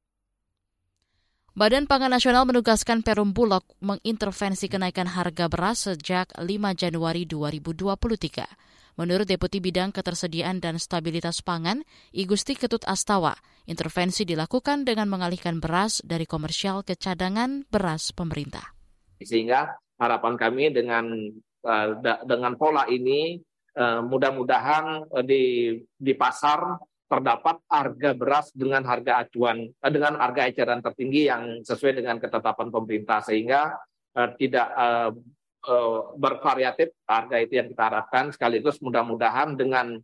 Badan 1.54 1.86
Pangan 1.86 2.10
Nasional 2.10 2.50
menugaskan 2.50 3.06
Perum 3.06 3.30
Bulog 3.30 3.62
mengintervensi 3.78 4.66
kenaikan 4.66 5.06
harga 5.06 5.46
beras 5.46 5.86
sejak 5.86 6.34
5 6.34 6.50
Januari 6.74 7.30
2023. 7.30 8.73
Menurut 8.94 9.26
Deputi 9.26 9.58
Bidang 9.58 9.90
Ketersediaan 9.90 10.62
dan 10.62 10.78
Stabilitas 10.78 11.42
Pangan, 11.42 11.82
Igusti 12.14 12.54
Ketut 12.54 12.86
Astawa, 12.86 13.34
intervensi 13.66 14.22
dilakukan 14.22 14.86
dengan 14.86 15.10
mengalihkan 15.10 15.58
beras 15.58 15.98
dari 16.06 16.30
komersial 16.30 16.86
ke 16.86 16.94
cadangan 16.94 17.66
beras 17.66 18.14
pemerintah. 18.14 18.70
Sehingga 19.18 19.74
harapan 19.98 20.34
kami 20.38 20.70
dengan 20.70 21.10
uh, 21.66 21.88
dengan 22.22 22.54
pola 22.54 22.86
ini 22.86 23.42
uh, 23.74 23.98
mudah-mudahan 24.06 25.10
uh, 25.10 25.24
di 25.26 25.74
di 25.98 26.12
pasar 26.14 26.78
terdapat 27.10 27.66
harga 27.66 28.10
beras 28.14 28.54
dengan 28.54 28.86
harga 28.86 29.26
acuan 29.26 29.74
dengan 29.90 30.22
harga 30.22 30.48
eceran 30.48 30.80
tertinggi 30.80 31.28
yang 31.28 31.66
sesuai 31.66 32.00
dengan 32.00 32.16
ketetapan 32.16 32.72
pemerintah 32.72 33.20
sehingga 33.20 33.76
tidak 34.40 34.70
bervariatif 36.20 36.92
harga 37.08 37.36
itu 37.40 37.56
yang 37.56 37.68
kita 37.72 37.82
harapkan 37.88 38.30
sekaligus 38.30 38.76
mudah-mudahan 38.84 39.56
dengan 39.56 39.96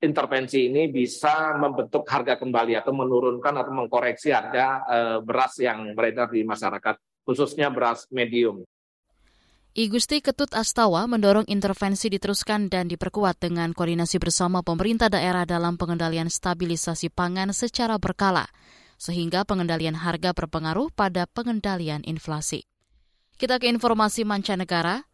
intervensi 0.00 0.68
ini 0.68 0.92
bisa 0.92 1.56
membentuk 1.56 2.04
harga 2.04 2.36
kembali 2.36 2.76
atau 2.76 2.92
menurunkan 2.92 3.54
atau 3.56 3.72
mengkoreksi 3.72 4.28
harga 4.28 4.66
uh, 4.84 5.18
beras 5.24 5.56
yang 5.56 5.96
beredar 5.96 6.28
di 6.28 6.44
masyarakat 6.44 7.00
khususnya 7.24 7.72
beras 7.72 8.06
medium. 8.12 8.62
I 9.76 9.92
Gusti 9.92 10.24
Ketut 10.24 10.56
Astawa 10.56 11.04
mendorong 11.04 11.44
intervensi 11.52 12.08
diteruskan 12.08 12.72
dan 12.72 12.88
diperkuat 12.88 13.44
dengan 13.44 13.76
koordinasi 13.76 14.16
bersama 14.16 14.64
pemerintah 14.64 15.12
daerah 15.12 15.44
dalam 15.44 15.76
pengendalian 15.76 16.32
stabilisasi 16.32 17.12
pangan 17.12 17.52
secara 17.52 18.00
berkala, 18.00 18.48
sehingga 18.96 19.44
pengendalian 19.44 20.00
harga 20.00 20.32
berpengaruh 20.32 20.88
pada 20.96 21.28
pengendalian 21.28 22.00
inflasi. 22.08 22.64
Kita 23.36 23.60
ke 23.60 23.68
informasi 23.68 24.24
mancanegara. 24.24 25.04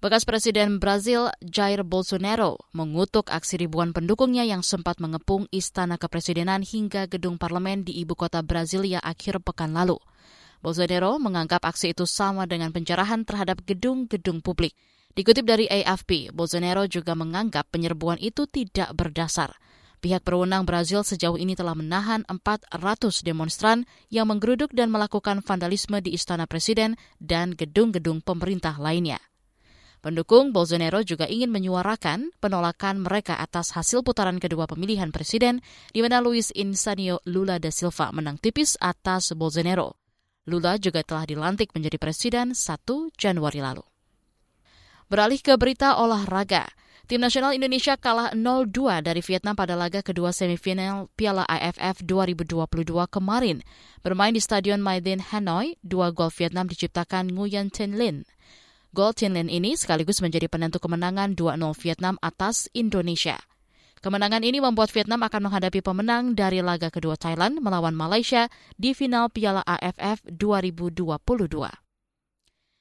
Bekas 0.00 0.24
Presiden 0.24 0.80
Brazil 0.80 1.28
Jair 1.44 1.84
Bolsonaro 1.84 2.56
mengutuk 2.72 3.28
aksi 3.28 3.60
ribuan 3.60 3.92
pendukungnya 3.92 4.40
yang 4.48 4.64
sempat 4.64 4.96
mengepung 5.04 5.44
istana 5.52 6.00
kepresidenan 6.00 6.64
hingga 6.64 7.04
gedung 7.12 7.36
parlemen 7.36 7.84
di 7.84 7.92
ibu 8.00 8.16
kota 8.16 8.40
Brasilia 8.40 9.04
akhir 9.04 9.44
pekan 9.44 9.76
lalu. 9.76 10.00
Bolsonaro 10.64 11.20
menganggap 11.20 11.60
aksi 11.60 11.92
itu 11.92 12.08
sama 12.08 12.48
dengan 12.48 12.72
penjarahan 12.72 13.28
terhadap 13.28 13.60
gedung-gedung 13.68 14.40
publik. 14.40 14.72
Dikutip 15.12 15.44
dari 15.44 15.68
AFP, 15.68 16.32
Bolsonaro 16.32 16.88
juga 16.88 17.12
menganggap 17.12 17.68
penyerbuan 17.68 18.16
itu 18.16 18.48
tidak 18.48 18.96
berdasar. 18.96 19.52
Pihak 19.98 20.22
berwenang 20.22 20.62
Brazil 20.62 21.02
sejauh 21.02 21.34
ini 21.34 21.58
telah 21.58 21.74
menahan 21.74 22.22
400 22.30 22.70
demonstran 23.26 23.82
yang 24.14 24.30
menggeruduk 24.30 24.70
dan 24.70 24.94
melakukan 24.94 25.42
vandalisme 25.42 25.98
di 25.98 26.14
Istana 26.14 26.46
Presiden 26.46 26.94
dan 27.18 27.58
gedung-gedung 27.58 28.22
pemerintah 28.22 28.78
lainnya. 28.78 29.18
Pendukung 29.98 30.54
Bolsonaro 30.54 31.02
juga 31.02 31.26
ingin 31.26 31.50
menyuarakan 31.50 32.30
penolakan 32.38 33.02
mereka 33.02 33.34
atas 33.42 33.74
hasil 33.74 34.06
putaran 34.06 34.38
kedua 34.38 34.70
pemilihan 34.70 35.10
presiden 35.10 35.58
di 35.90 35.98
mana 35.98 36.22
Luis 36.22 36.54
Insanio 36.54 37.18
Lula 37.26 37.58
da 37.58 37.74
Silva 37.74 38.14
menang 38.14 38.38
tipis 38.38 38.78
atas 38.78 39.34
Bolsonaro. 39.34 39.98
Lula 40.46 40.78
juga 40.78 41.02
telah 41.02 41.26
dilantik 41.26 41.74
menjadi 41.74 41.98
presiden 41.98 42.54
1 42.54 43.18
Januari 43.18 43.58
lalu. 43.58 43.82
Beralih 45.10 45.42
ke 45.42 45.58
berita 45.58 45.98
olahraga. 45.98 46.70
Tim 47.08 47.24
nasional 47.24 47.56
Indonesia 47.56 47.96
kalah 47.96 48.36
0-2 48.36 49.00
dari 49.00 49.24
Vietnam 49.24 49.56
pada 49.56 49.72
laga 49.72 50.04
kedua 50.04 50.28
semifinal 50.28 51.08
Piala 51.16 51.40
AFF 51.48 52.04
2022 52.04 52.84
kemarin. 53.08 53.64
Bermain 54.04 54.28
di 54.28 54.44
Stadion 54.44 54.84
Maiden 54.84 55.16
Hanoi, 55.16 55.80
dua 55.80 56.12
gol 56.12 56.28
Vietnam 56.28 56.68
diciptakan 56.68 57.32
Nguyen 57.32 57.72
Tin 57.72 57.96
Lin. 57.96 58.28
Gol 58.92 59.16
Tin 59.16 59.32
Lin 59.32 59.48
ini 59.48 59.72
sekaligus 59.72 60.20
menjadi 60.20 60.52
penentu 60.52 60.84
kemenangan 60.84 61.32
2-0 61.32 61.72
Vietnam 61.80 62.20
atas 62.20 62.68
Indonesia. 62.76 63.40
Kemenangan 64.04 64.44
ini 64.44 64.60
membuat 64.60 64.92
Vietnam 64.92 65.24
akan 65.24 65.48
menghadapi 65.48 65.80
pemenang 65.80 66.36
dari 66.36 66.60
laga 66.60 66.92
kedua 66.92 67.16
Thailand 67.16 67.64
melawan 67.64 67.96
Malaysia 67.96 68.52
di 68.76 68.92
final 68.92 69.32
Piala 69.32 69.64
AFF 69.64 70.28
2022. 70.28 71.87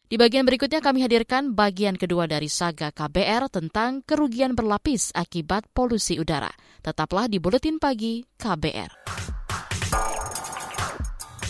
Di 0.08 0.16
bagian 0.16 0.48
berikutnya 0.48 0.80
kami 0.80 1.04
hadirkan 1.04 1.52
bagian 1.52 2.00
kedua 2.00 2.32
dari 2.32 2.48
Saga 2.48 2.96
KBR 2.96 3.52
tentang 3.52 4.00
kerugian 4.08 4.56
berlapis 4.56 5.12
akibat 5.12 5.68
polusi 5.76 6.16
udara. 6.16 6.48
Tetaplah 6.80 7.28
di 7.28 7.44
Buletin 7.44 7.76
Pagi 7.76 8.24
KBR. 8.40 9.04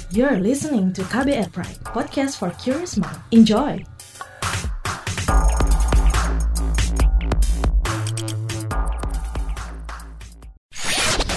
You're 0.10 0.42
listening 0.42 0.90
to 0.98 1.06
KBR 1.06 1.54
Pride, 1.54 1.78
podcast 1.86 2.42
for 2.42 2.50
curious 2.58 2.98
mind. 2.98 3.22
Enjoy! 3.30 3.78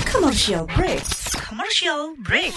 Commercial 0.08 0.64
break. 0.72 1.04
Commercial 1.36 2.16
break. 2.24 2.56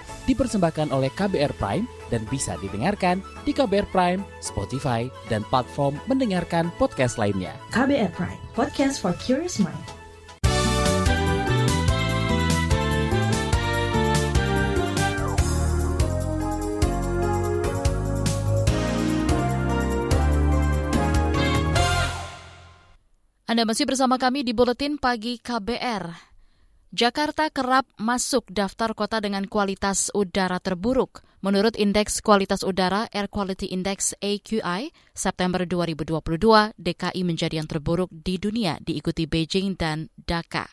Dipersembahkan 0.29 0.93
oleh 0.93 1.09
KBR 1.13 1.53
Prime 1.57 1.85
dan 2.13 2.25
bisa 2.29 2.57
didengarkan 2.61 3.23
di 3.47 3.51
KBR 3.51 3.89
Prime, 3.89 4.21
Spotify, 4.43 5.09
dan 5.31 5.41
platform 5.49 5.97
mendengarkan 6.05 6.69
podcast 6.77 7.17
lainnya. 7.17 7.55
KBR 7.73 8.11
Prime, 8.13 8.41
podcast 8.53 9.01
for 9.01 9.15
curious 9.17 9.57
mind. 9.57 10.01
Anda 23.51 23.67
masih 23.67 23.83
bersama 23.83 24.15
kami 24.15 24.47
di 24.47 24.55
Buletin 24.55 24.95
Pagi 24.95 25.35
KBR. 25.35 26.30
Jakarta 26.91 27.47
kerap 27.47 27.87
masuk 27.95 28.51
daftar 28.51 28.91
kota 28.91 29.23
dengan 29.23 29.47
kualitas 29.47 30.11
udara 30.11 30.59
terburuk. 30.59 31.23
Menurut 31.39 31.79
Indeks 31.79 32.19
Kualitas 32.19 32.67
Udara 32.67 33.07
Air 33.15 33.31
Quality 33.31 33.71
Index 33.71 34.11
AQI, 34.19 34.91
September 35.15 35.63
2022, 35.63 36.19
DKI 36.75 37.21
menjadi 37.23 37.63
yang 37.63 37.71
terburuk 37.71 38.11
di 38.11 38.35
dunia 38.35 38.75
diikuti 38.83 39.23
Beijing 39.23 39.79
dan 39.79 40.11
Dhaka. 40.19 40.67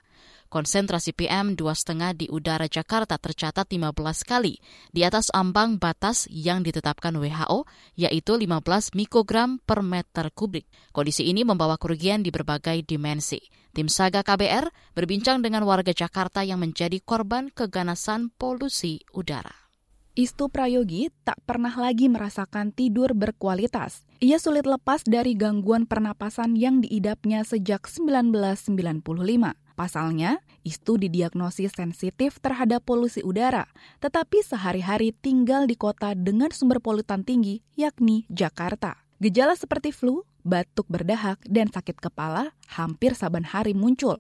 Konsentrasi 0.49 1.13
PM 1.13 1.61
2,5 1.61 2.17
di 2.17 2.27
udara 2.33 2.65
Jakarta 2.65 3.21
tercatat 3.21 3.69
15 3.69 3.93
kali 4.25 4.57
di 4.89 5.05
atas 5.05 5.29
ambang 5.37 5.77
batas 5.77 6.25
yang 6.33 6.65
ditetapkan 6.65 7.13
WHO, 7.21 7.69
yaitu 8.01 8.41
15 8.41 8.97
mikrogram 8.97 9.61
per 9.61 9.85
meter 9.85 10.33
kubik. 10.33 10.65
Kondisi 10.89 11.29
ini 11.29 11.45
membawa 11.45 11.77
kerugian 11.77 12.25
di 12.25 12.33
berbagai 12.33 12.81
dimensi. 12.81 13.45
Tim 13.77 13.93
Saga 13.93 14.25
KBR 14.25 14.73
berbincang 14.97 15.45
dengan 15.45 15.69
warga 15.69 15.93
Jakarta 15.93 16.41
yang 16.41 16.65
menjadi 16.65 16.97
korban 17.05 17.53
keganasan 17.53 18.33
polusi 18.33 19.05
udara. 19.13 19.53
Istu 20.17 20.49
Prayogi 20.49 21.13
tak 21.29 21.39
pernah 21.45 21.71
lagi 21.77 22.09
merasakan 22.09 22.73
tidur 22.73 23.13
berkualitas. 23.13 24.03
Ia 24.19 24.41
sulit 24.41 24.65
lepas 24.65 25.05
dari 25.05 25.37
gangguan 25.37 25.85
pernapasan 25.85 26.57
yang 26.57 26.81
diidapnya 26.83 27.45
sejak 27.45 27.85
1995. 27.85 29.68
Pasalnya, 29.79 30.43
Istu 30.67 30.99
didiagnosis 30.99 31.71
sensitif 31.71 32.43
terhadap 32.43 32.83
polusi 32.83 33.23
udara, 33.23 33.71
tetapi 34.03 34.43
sehari-hari 34.43 35.15
tinggal 35.15 35.71
di 35.71 35.79
kota 35.79 36.19
dengan 36.19 36.51
sumber 36.51 36.83
polutan 36.83 37.23
tinggi, 37.23 37.63
yakni 37.79 38.27
Jakarta. 38.27 38.99
Gejala 39.23 39.55
seperti 39.55 39.95
flu, 39.95 40.27
batuk 40.43 40.91
berdahak, 40.91 41.39
dan 41.47 41.71
sakit 41.71 41.95
kepala 42.03 42.51
hampir 42.75 43.15
saban 43.15 43.47
hari 43.47 43.71
muncul. 43.71 44.19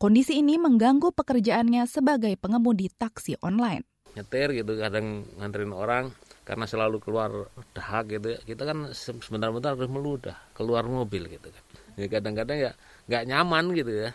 Kondisi 0.00 0.40
ini 0.40 0.56
mengganggu 0.56 1.12
pekerjaannya 1.12 1.84
sebagai 1.84 2.32
pengemudi 2.40 2.88
taksi 2.88 3.36
online. 3.44 3.84
Nyetir 4.16 4.56
gitu, 4.56 4.72
kadang 4.80 5.28
nganterin 5.36 5.76
orang, 5.76 6.16
karena 6.48 6.64
selalu 6.64 7.00
keluar 7.00 7.48
dahak 7.72 8.04
gitu 8.08 8.36
kita 8.44 8.68
kan 8.68 8.92
sebentar-bentar 8.92 9.80
harus 9.80 9.88
meludah 9.88 10.36
keluar 10.52 10.84
mobil 10.84 11.24
gitu 11.24 11.48
kan 11.48 11.64
ya 11.96 12.06
kadang-kadang 12.12 12.58
ya 12.68 12.70
nggak 13.08 13.24
nyaman 13.32 13.64
gitu 13.72 13.92
ya 13.96 14.10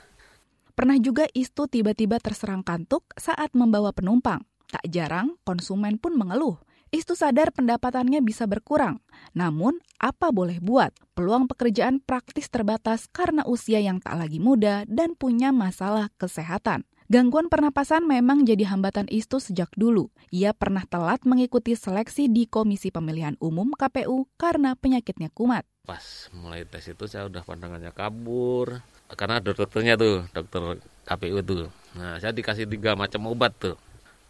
Pernah 0.80 0.96
juga 0.96 1.28
Istu 1.36 1.68
tiba-tiba 1.68 2.24
terserang 2.24 2.64
kantuk 2.64 3.04
saat 3.20 3.52
membawa 3.52 3.92
penumpang. 3.92 4.48
Tak 4.72 4.88
jarang, 4.88 5.36
konsumen 5.44 6.00
pun 6.00 6.16
mengeluh. 6.16 6.56
Istu 6.88 7.20
sadar 7.20 7.52
pendapatannya 7.52 8.24
bisa 8.24 8.48
berkurang. 8.48 9.04
Namun, 9.36 9.84
apa 10.00 10.32
boleh 10.32 10.64
buat? 10.64 10.96
Peluang 11.20 11.52
pekerjaan 11.52 12.00
praktis 12.00 12.48
terbatas 12.48 13.12
karena 13.12 13.44
usia 13.44 13.84
yang 13.84 14.00
tak 14.00 14.24
lagi 14.24 14.40
muda 14.40 14.88
dan 14.88 15.20
punya 15.20 15.52
masalah 15.52 16.08
kesehatan. 16.16 16.88
Gangguan 17.12 17.52
pernapasan 17.52 18.08
memang 18.08 18.48
jadi 18.48 18.72
hambatan 18.72 19.12
Istu 19.12 19.44
sejak 19.44 19.76
dulu. 19.76 20.08
Ia 20.32 20.56
pernah 20.56 20.88
telat 20.88 21.28
mengikuti 21.28 21.76
seleksi 21.76 22.32
di 22.32 22.48
Komisi 22.48 22.88
Pemilihan 22.88 23.36
Umum 23.44 23.76
KPU 23.76 24.32
karena 24.40 24.80
penyakitnya 24.80 25.28
kumat. 25.36 25.68
Pas 25.84 26.32
mulai 26.32 26.64
tes 26.64 26.88
itu 26.88 27.04
saya 27.04 27.28
udah 27.28 27.44
pandangannya 27.44 27.92
kabur, 27.92 28.80
karena 29.14 29.42
ada 29.42 29.52
dokternya 29.54 29.98
tuh 29.98 30.26
dokter 30.34 30.82
KPU 31.10 31.40
tuh 31.42 31.66
nah 31.98 32.22
saya 32.22 32.34
dikasih 32.34 32.70
tiga 32.70 32.94
macam 32.94 33.26
obat 33.30 33.58
tuh 33.58 33.78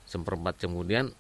seperempat 0.08 0.58
kemudian 0.58 1.12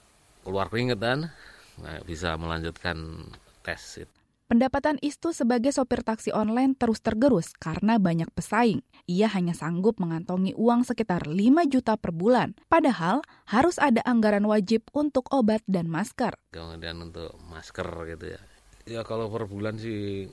keluar 0.43 0.71
keringetan 0.71 1.29
nah, 1.77 1.99
bisa 2.03 2.33
melanjutkan 2.39 3.27
tes 3.61 4.01
itu. 4.01 4.15
Pendapatan 4.49 4.97
Istu 5.05 5.29
sebagai 5.29 5.69
sopir 5.69 6.01
taksi 6.01 6.33
online 6.33 6.73
terus 6.73 7.05
tergerus 7.05 7.53
karena 7.53 8.01
banyak 8.01 8.33
pesaing. 8.33 8.81
Ia 9.05 9.29
hanya 9.29 9.53
sanggup 9.53 10.01
mengantongi 10.01 10.57
uang 10.57 10.89
sekitar 10.89 11.29
5 11.29 11.69
juta 11.69 11.93
per 12.01 12.09
bulan. 12.09 12.57
Padahal 12.65 13.21
harus 13.45 13.77
ada 13.77 14.01
anggaran 14.09 14.49
wajib 14.49 14.89
untuk 14.89 15.29
obat 15.29 15.61
dan 15.69 15.85
masker. 15.85 16.33
Kemudian 16.49 16.97
untuk 16.97 17.37
masker 17.45 17.85
gitu 18.17 18.25
ya. 18.33 18.41
Ya 18.89 19.01
kalau 19.05 19.29
per 19.29 19.45
bulan 19.45 19.77
sih 19.77 20.25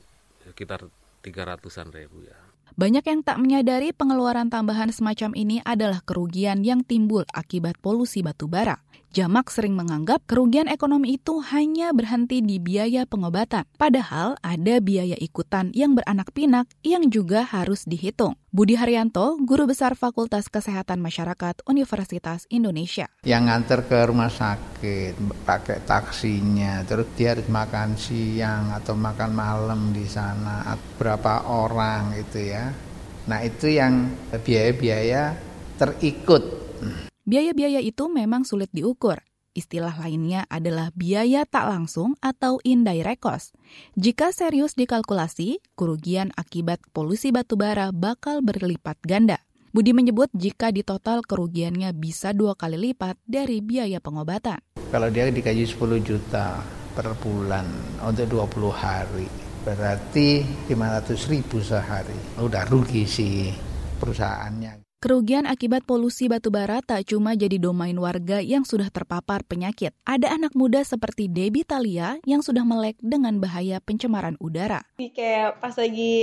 sekitar 0.48 0.88
300-an 1.20 1.92
ribu 1.92 2.24
ya. 2.24 2.45
Banyak 2.74 3.06
yang 3.06 3.20
tak 3.22 3.38
menyadari 3.38 3.94
pengeluaran 3.94 4.50
tambahan 4.50 4.90
semacam 4.90 5.38
ini 5.38 5.62
adalah 5.62 6.02
kerugian 6.02 6.66
yang 6.66 6.82
timbul 6.82 7.22
akibat 7.30 7.78
polusi 7.78 8.26
batu 8.26 8.50
bara. 8.50 8.82
Jamak 9.16 9.48
sering 9.48 9.72
menganggap 9.72 10.28
kerugian 10.28 10.68
ekonomi 10.68 11.16
itu 11.16 11.40
hanya 11.48 11.88
berhenti 11.96 12.44
di 12.44 12.60
biaya 12.60 13.08
pengobatan, 13.08 13.64
padahal 13.80 14.36
ada 14.44 14.76
biaya 14.76 15.16
ikutan 15.16 15.72
yang 15.72 15.96
beranak 15.96 16.36
pinak 16.36 16.68
yang 16.84 17.08
juga 17.08 17.40
harus 17.48 17.88
dihitung. 17.88 18.36
Budi 18.52 18.76
Haryanto, 18.76 19.40
Guru 19.40 19.72
Besar 19.72 19.96
Fakultas 19.96 20.52
Kesehatan 20.52 21.00
Masyarakat 21.00 21.64
Universitas 21.64 22.44
Indonesia. 22.52 23.08
Yang 23.24 23.42
nganter 23.48 23.80
ke 23.88 23.98
rumah 24.04 24.28
sakit, 24.28 25.16
pakai 25.48 25.80
taksinya, 25.88 26.84
terus 26.84 27.08
dia 27.16 27.32
harus 27.32 27.48
makan 27.48 27.96
siang 27.96 28.68
atau 28.76 28.92
makan 28.92 29.32
malam 29.32 29.96
di 29.96 30.04
sana, 30.04 30.76
berapa 31.00 31.48
orang 31.48 32.20
itu 32.20 32.52
ya. 32.52 32.68
Nah 33.32 33.40
itu 33.40 33.80
yang 33.80 34.12
biaya-biaya 34.28 35.32
terikut 35.80 36.68
Biaya-biaya 37.26 37.82
itu 37.82 38.06
memang 38.06 38.46
sulit 38.46 38.70
diukur. 38.70 39.18
Istilah 39.50 39.98
lainnya 39.98 40.46
adalah 40.46 40.94
biaya 40.94 41.42
tak 41.42 41.66
langsung 41.66 42.14
atau 42.22 42.62
indirect 42.62 43.18
cost. 43.18 43.58
Jika 43.98 44.30
serius 44.30 44.78
dikalkulasi, 44.78 45.58
kerugian 45.74 46.30
akibat 46.38 46.78
polusi 46.94 47.34
batubara 47.34 47.90
bakal 47.90 48.46
berlipat 48.46 49.02
ganda. 49.02 49.42
Budi 49.74 49.90
menyebut 49.90 50.30
jika 50.38 50.70
di 50.70 50.86
total 50.86 51.26
kerugiannya 51.26 51.90
bisa 51.98 52.30
dua 52.30 52.54
kali 52.54 52.78
lipat 52.78 53.18
dari 53.26 53.58
biaya 53.58 53.98
pengobatan. 53.98 54.62
Kalau 54.94 55.10
dia 55.10 55.26
dikaji 55.26 55.66
10 55.66 56.06
juta 56.06 56.62
per 56.94 57.10
bulan 57.18 57.66
untuk 58.06 58.46
20 58.54 58.70
hari, 58.70 59.26
berarti 59.66 60.46
500 60.70 61.26
ribu 61.26 61.58
sehari. 61.58 62.38
Udah 62.38 62.62
rugi 62.70 63.02
sih 63.02 63.50
perusahaannya. 63.98 64.85
Kerugian 64.96 65.44
akibat 65.44 65.84
polusi 65.84 66.24
batubara 66.24 66.80
tak 66.80 67.12
cuma 67.12 67.36
jadi 67.36 67.60
domain 67.60 67.92
warga 68.00 68.40
yang 68.40 68.64
sudah 68.64 68.88
terpapar 68.88 69.44
penyakit. 69.44 69.92
Ada 70.08 70.32
anak 70.32 70.56
muda 70.56 70.80
seperti 70.80 71.28
Debbie 71.28 71.68
Talia 71.68 72.16
yang 72.24 72.40
sudah 72.40 72.64
melek 72.64 72.96
dengan 73.04 73.36
bahaya 73.36 73.76
pencemaran 73.84 74.40
udara. 74.40 74.88
Kayak 74.96 75.60
pas 75.60 75.76
lagi 75.76 76.16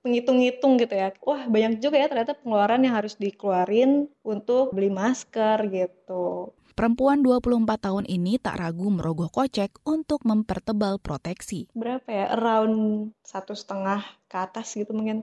menghitung-hitung 0.00 0.80
gitu 0.80 0.96
ya, 0.96 1.12
wah 1.28 1.44
banyak 1.44 1.84
juga 1.84 2.00
ya 2.00 2.08
ternyata 2.08 2.32
pengeluaran 2.36 2.80
yang 2.88 2.96
harus 2.96 3.20
dikeluarin 3.20 4.08
untuk 4.24 4.72
beli 4.72 4.88
masker 4.88 5.68
gitu. 5.68 6.56
Perempuan 6.74 7.22
24 7.22 7.68
tahun 7.84 8.04
ini 8.08 8.42
tak 8.42 8.58
ragu 8.58 8.90
merogoh 8.90 9.30
kocek 9.30 9.78
untuk 9.86 10.26
mempertebal 10.26 10.98
proteksi. 10.98 11.70
Berapa 11.70 12.08
ya? 12.10 12.26
Around 12.34 13.12
satu 13.22 13.54
setengah 13.54 14.02
ke 14.26 14.36
atas 14.40 14.74
gitu 14.74 14.90
mungkin. 14.90 15.22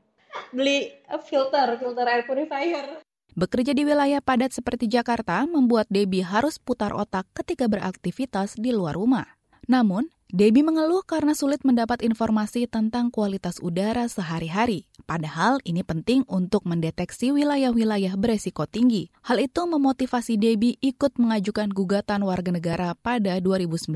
Beli 0.51 0.91
filter, 1.27 1.79
filter 1.79 2.05
air 2.07 2.23
purifier. 2.27 2.85
Bekerja 3.31 3.71
di 3.71 3.87
wilayah 3.87 4.19
padat 4.19 4.51
seperti 4.51 4.91
Jakarta 4.91 5.47
membuat 5.47 5.87
Debbie 5.87 6.27
harus 6.27 6.59
putar 6.59 6.91
otak 6.91 7.23
ketika 7.31 7.71
beraktivitas 7.71 8.59
di 8.59 8.75
luar 8.75 8.99
rumah. 8.99 9.39
Namun, 9.71 10.11
Debbie 10.31 10.63
mengeluh 10.63 11.03
karena 11.03 11.35
sulit 11.35 11.59
mendapat 11.67 11.99
informasi 12.07 12.63
tentang 12.63 13.11
kualitas 13.11 13.59
udara 13.59 14.07
sehari-hari. 14.07 14.87
Padahal 15.03 15.59
ini 15.67 15.83
penting 15.83 16.23
untuk 16.31 16.63
mendeteksi 16.63 17.35
wilayah-wilayah 17.35 18.15
beresiko 18.15 18.63
tinggi. 18.63 19.11
Hal 19.27 19.43
itu 19.43 19.67
memotivasi 19.67 20.39
Debbie 20.39 20.79
ikut 20.79 21.19
mengajukan 21.19 21.75
gugatan 21.75 22.23
warga 22.23 22.55
negara 22.55 22.95
pada 22.95 23.43
2019. 23.43 23.91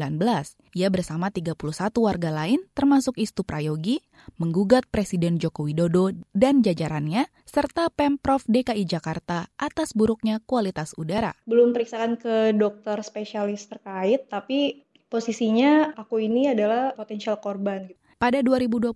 Ia 0.75 0.87
bersama 0.91 1.31
31 1.31 1.55
warga 2.03 2.29
lain, 2.35 2.59
termasuk 2.75 3.15
Istu 3.15 3.47
Prayogi, 3.47 4.03
menggugat 4.35 4.91
Presiden 4.91 5.39
Joko 5.39 5.63
Widodo 5.63 6.11
dan 6.35 6.59
jajarannya, 6.59 7.31
serta 7.47 7.87
Pemprov 7.95 8.43
DKI 8.43 8.83
Jakarta 8.83 9.47
atas 9.55 9.95
buruknya 9.95 10.43
kualitas 10.43 10.99
udara. 10.99 11.31
Belum 11.47 11.71
periksakan 11.71 12.19
ke 12.19 12.51
dokter 12.59 12.99
spesialis 13.07 13.71
terkait, 13.71 14.27
tapi 14.27 14.84
posisinya 15.07 15.95
aku 15.95 16.21
ini 16.21 16.51
adalah 16.51 16.93
potensial 16.97 17.39
korban. 17.39 17.89
Pada 18.15 18.39
2021, 18.39 18.95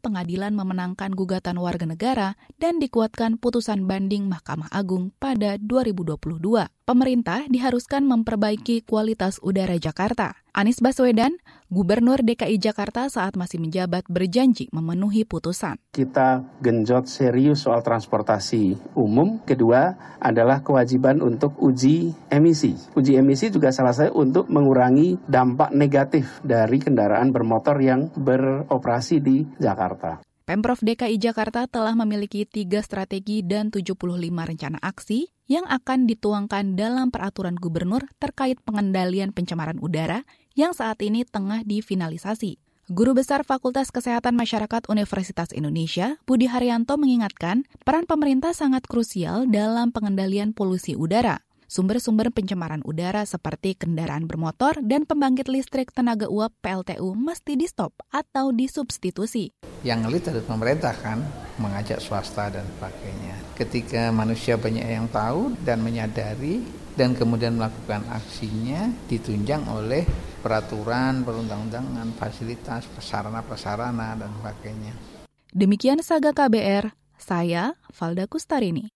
pengadilan 0.00 0.52
memenangkan 0.56 1.12
gugatan 1.12 1.60
warga 1.60 1.84
negara 1.84 2.28
dan 2.56 2.80
dikuatkan 2.80 3.36
putusan 3.36 3.84
banding 3.84 4.32
Mahkamah 4.32 4.72
Agung 4.72 5.12
pada 5.20 5.60
2022. 5.60 6.75
Pemerintah 6.86 7.42
diharuskan 7.50 8.06
memperbaiki 8.06 8.86
kualitas 8.86 9.42
udara 9.42 9.74
Jakarta. 9.74 10.38
Anies 10.54 10.78
Baswedan, 10.78 11.34
Gubernur 11.66 12.22
DKI 12.22 12.62
Jakarta 12.62 13.10
saat 13.10 13.34
masih 13.34 13.58
menjabat 13.58 14.06
berjanji 14.06 14.70
memenuhi 14.70 15.26
putusan. 15.26 15.82
Kita 15.90 16.46
genjot 16.62 17.10
serius 17.10 17.66
soal 17.66 17.82
transportasi 17.82 18.94
umum. 18.94 19.42
Kedua 19.42 19.98
adalah 20.22 20.62
kewajiban 20.62 21.18
untuk 21.26 21.58
uji 21.58 22.14
emisi. 22.30 22.78
Uji 22.94 23.18
emisi 23.18 23.50
juga 23.50 23.74
salah 23.74 23.90
satu 23.90 24.14
untuk 24.22 24.46
mengurangi 24.46 25.18
dampak 25.26 25.74
negatif 25.74 26.38
dari 26.46 26.78
kendaraan 26.78 27.34
bermotor 27.34 27.82
yang 27.82 28.14
beroperasi 28.14 29.18
di 29.18 29.42
Jakarta. 29.58 30.25
Pemprov 30.46 30.78
DKI 30.78 31.18
Jakarta 31.18 31.66
telah 31.66 31.98
memiliki 31.98 32.46
tiga 32.46 32.78
strategi 32.78 33.42
dan 33.42 33.74
75 33.74 33.98
rencana 34.30 34.78
aksi 34.78 35.26
yang 35.50 35.66
akan 35.66 36.06
dituangkan 36.06 36.78
dalam 36.78 37.10
peraturan 37.10 37.58
gubernur 37.58 38.06
terkait 38.22 38.54
pengendalian 38.62 39.34
pencemaran 39.34 39.82
udara 39.82 40.22
yang 40.54 40.70
saat 40.70 41.02
ini 41.02 41.26
tengah 41.26 41.66
difinalisasi. 41.66 42.62
Guru 42.86 43.18
Besar 43.18 43.42
Fakultas 43.42 43.90
Kesehatan 43.90 44.38
Masyarakat 44.38 44.86
Universitas 44.86 45.50
Indonesia, 45.50 46.22
Budi 46.30 46.46
Haryanto 46.46 46.94
mengingatkan 46.94 47.66
peran 47.82 48.06
pemerintah 48.06 48.54
sangat 48.54 48.86
krusial 48.86 49.50
dalam 49.50 49.90
pengendalian 49.90 50.54
polusi 50.54 50.94
udara. 50.94 51.42
Sumber-sumber 51.66 52.30
pencemaran 52.30 52.78
udara 52.86 53.26
seperti 53.26 53.74
kendaraan 53.74 54.30
bermotor 54.30 54.78
dan 54.86 55.02
pembangkit 55.02 55.50
listrik 55.50 55.90
tenaga 55.90 56.30
uap 56.30 56.54
PLTU 56.62 57.18
mesti 57.18 57.58
di-stop 57.58 57.90
atau 58.14 58.54
disubstitusi. 58.54 59.50
Yang 59.82 59.98
ngelit 60.06 60.24
adalah 60.30 60.46
pemerintah 60.46 60.94
kan, 60.94 61.18
mengajak 61.58 61.98
swasta 61.98 62.54
dan 62.54 62.62
sebagainya. 62.78 63.34
Ketika 63.58 64.14
manusia 64.14 64.54
banyak 64.54 64.86
yang 64.86 65.10
tahu 65.10 65.58
dan 65.66 65.82
menyadari 65.82 66.62
dan 66.94 67.18
kemudian 67.18 67.58
melakukan 67.58 68.06
aksinya 68.14 68.86
ditunjang 69.10 69.66
oleh 69.66 70.06
peraturan, 70.40 71.26
perundang-undangan, 71.26 72.14
fasilitas, 72.14 72.86
prasarana-prasarana, 72.94 74.16
dan 74.16 74.30
sebagainya. 74.38 74.94
Demikian 75.50 75.98
Saga 75.98 76.30
KBR, 76.30 76.94
saya 77.18 77.74
Valda 77.90 78.30
Kustarini. 78.30 78.95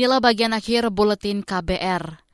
Inilah 0.00 0.16
bagian 0.16 0.56
akhir 0.56 0.88
buletin 0.96 1.44
KBR. 1.44 2.24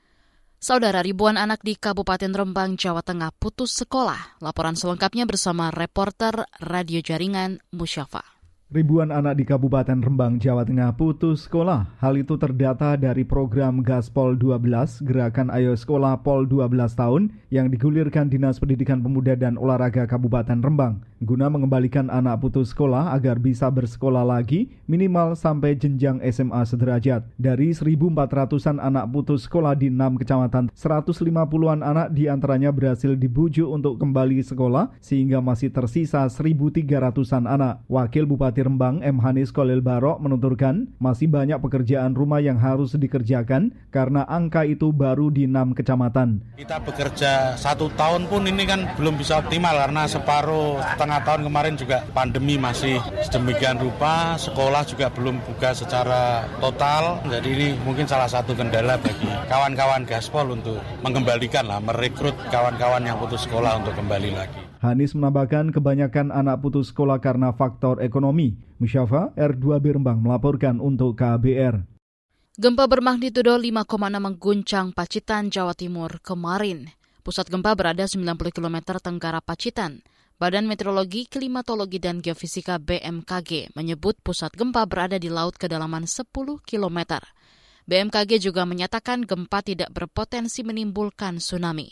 Saudara 0.62 1.02
ribuan 1.02 1.34
anak 1.34 1.66
di 1.66 1.74
Kabupaten 1.74 2.30
Rembang, 2.30 2.78
Jawa 2.78 3.02
Tengah 3.02 3.34
putus 3.34 3.74
sekolah. 3.74 4.38
Laporan 4.38 4.78
selengkapnya 4.78 5.26
bersama 5.26 5.74
reporter 5.74 6.46
Radio 6.62 7.02
Jaringan 7.02 7.58
Musyafa. 7.74 8.35
Ribuan 8.66 9.14
anak 9.14 9.38
di 9.38 9.46
Kabupaten 9.46 10.02
Rembang, 10.02 10.42
Jawa 10.42 10.66
Tengah 10.66 10.90
putus 10.98 11.46
sekolah. 11.46 11.86
Hal 12.02 12.18
itu 12.18 12.34
terdata 12.34 12.98
dari 12.98 13.22
program 13.22 13.78
Gaspol 13.78 14.34
12, 14.34 15.06
Gerakan 15.06 15.54
Ayo 15.54 15.78
Sekolah 15.78 16.18
Pol 16.26 16.50
12 16.50 16.74
tahun, 16.98 17.30
yang 17.54 17.70
digulirkan 17.70 18.26
Dinas 18.26 18.58
Pendidikan 18.58 19.06
Pemuda 19.06 19.38
dan 19.38 19.54
Olahraga 19.54 20.10
Kabupaten 20.10 20.58
Rembang, 20.58 20.98
guna 21.22 21.46
mengembalikan 21.46 22.10
anak 22.10 22.42
putus 22.42 22.74
sekolah 22.74 23.14
agar 23.14 23.38
bisa 23.38 23.70
bersekolah 23.70 24.26
lagi 24.26 24.74
minimal 24.90 25.38
sampai 25.38 25.78
jenjang 25.78 26.18
SMA 26.26 26.66
sederajat. 26.66 27.22
Dari 27.38 27.70
1.400-an 27.70 28.82
anak 28.82 29.14
putus 29.14 29.46
sekolah 29.46 29.78
di 29.78 29.94
6 29.94 30.18
kecamatan, 30.26 30.74
150-an 30.74 31.86
anak 31.86 32.10
di 32.10 32.26
antaranya 32.26 32.74
berhasil 32.74 33.14
dibujuk 33.14 33.70
untuk 33.70 34.02
kembali 34.02 34.42
sekolah, 34.42 34.90
sehingga 34.98 35.38
masih 35.38 35.70
tersisa 35.70 36.26
1.300-an 36.26 37.46
anak. 37.46 37.86
Wakil 37.86 38.26
Bupati 38.26 38.55
Bupati 38.56 38.72
Rembang 38.72 39.04
M. 39.04 39.20
Hanis 39.20 39.52
Kolil 39.52 39.84
Barok 39.84 40.16
menuturkan 40.16 40.88
masih 40.96 41.28
banyak 41.28 41.60
pekerjaan 41.60 42.16
rumah 42.16 42.40
yang 42.40 42.56
harus 42.56 42.96
dikerjakan 42.96 43.68
karena 43.92 44.24
angka 44.24 44.64
itu 44.64 44.96
baru 44.96 45.28
di 45.28 45.44
enam 45.44 45.76
kecamatan. 45.76 46.40
Kita 46.56 46.80
bekerja 46.80 47.52
satu 47.60 47.92
tahun 47.92 48.24
pun 48.32 48.48
ini 48.48 48.64
kan 48.64 48.96
belum 48.96 49.20
bisa 49.20 49.44
optimal 49.44 49.76
karena 49.76 50.08
separuh 50.08 50.80
setengah 50.96 51.20
tahun 51.28 51.42
kemarin 51.44 51.74
juga 51.76 52.00
pandemi 52.16 52.56
masih 52.56 52.96
sedemikian 53.28 53.76
rupa, 53.76 54.40
sekolah 54.40 54.88
juga 54.88 55.12
belum 55.12 55.36
buka 55.44 55.76
secara 55.76 56.48
total. 56.56 57.20
Jadi 57.28 57.48
ini 57.52 57.68
mungkin 57.84 58.08
salah 58.08 58.32
satu 58.32 58.56
kendala 58.56 58.96
bagi 58.96 59.28
kawan-kawan 59.52 60.08
Gaspol 60.08 60.56
untuk 60.56 60.80
mengembalikan 61.04 61.68
lah, 61.68 61.76
merekrut 61.84 62.32
kawan-kawan 62.48 63.04
yang 63.04 63.20
putus 63.20 63.44
sekolah 63.44 63.84
untuk 63.84 63.92
kembali 63.92 64.32
lagi. 64.32 64.65
Hanis 64.86 65.18
menambahkan 65.18 65.74
kebanyakan 65.74 66.30
anak 66.30 66.62
putus 66.62 66.94
sekolah 66.94 67.18
karena 67.18 67.50
faktor 67.50 67.98
ekonomi. 67.98 68.54
Musyafa 68.78 69.34
R2B 69.34 69.98
Rembang 69.98 70.22
melaporkan 70.22 70.78
untuk 70.78 71.18
KBR. 71.18 71.82
Gempa 72.54 72.86
bermagnitudo 72.86 73.58
5,6 73.58 73.82
mengguncang 74.22 74.94
Pacitan, 74.94 75.50
Jawa 75.50 75.74
Timur 75.74 76.22
kemarin. 76.22 76.86
Pusat 77.26 77.50
gempa 77.50 77.74
berada 77.74 78.06
90 78.06 78.22
km 78.54 78.94
tenggara 79.02 79.42
Pacitan. 79.42 80.06
Badan 80.38 80.70
Meteorologi, 80.70 81.26
Klimatologi, 81.26 81.98
dan 81.98 82.22
Geofisika 82.22 82.78
BMKG 82.78 83.74
menyebut 83.74 84.20
pusat 84.22 84.54
gempa 84.54 84.86
berada 84.86 85.18
di 85.18 85.26
laut 85.26 85.58
kedalaman 85.58 86.06
10 86.06 86.30
km. 86.62 86.98
BMKG 87.90 88.38
juga 88.38 88.62
menyatakan 88.62 89.26
gempa 89.26 89.66
tidak 89.66 89.90
berpotensi 89.90 90.62
menimbulkan 90.62 91.42
tsunami. 91.42 91.90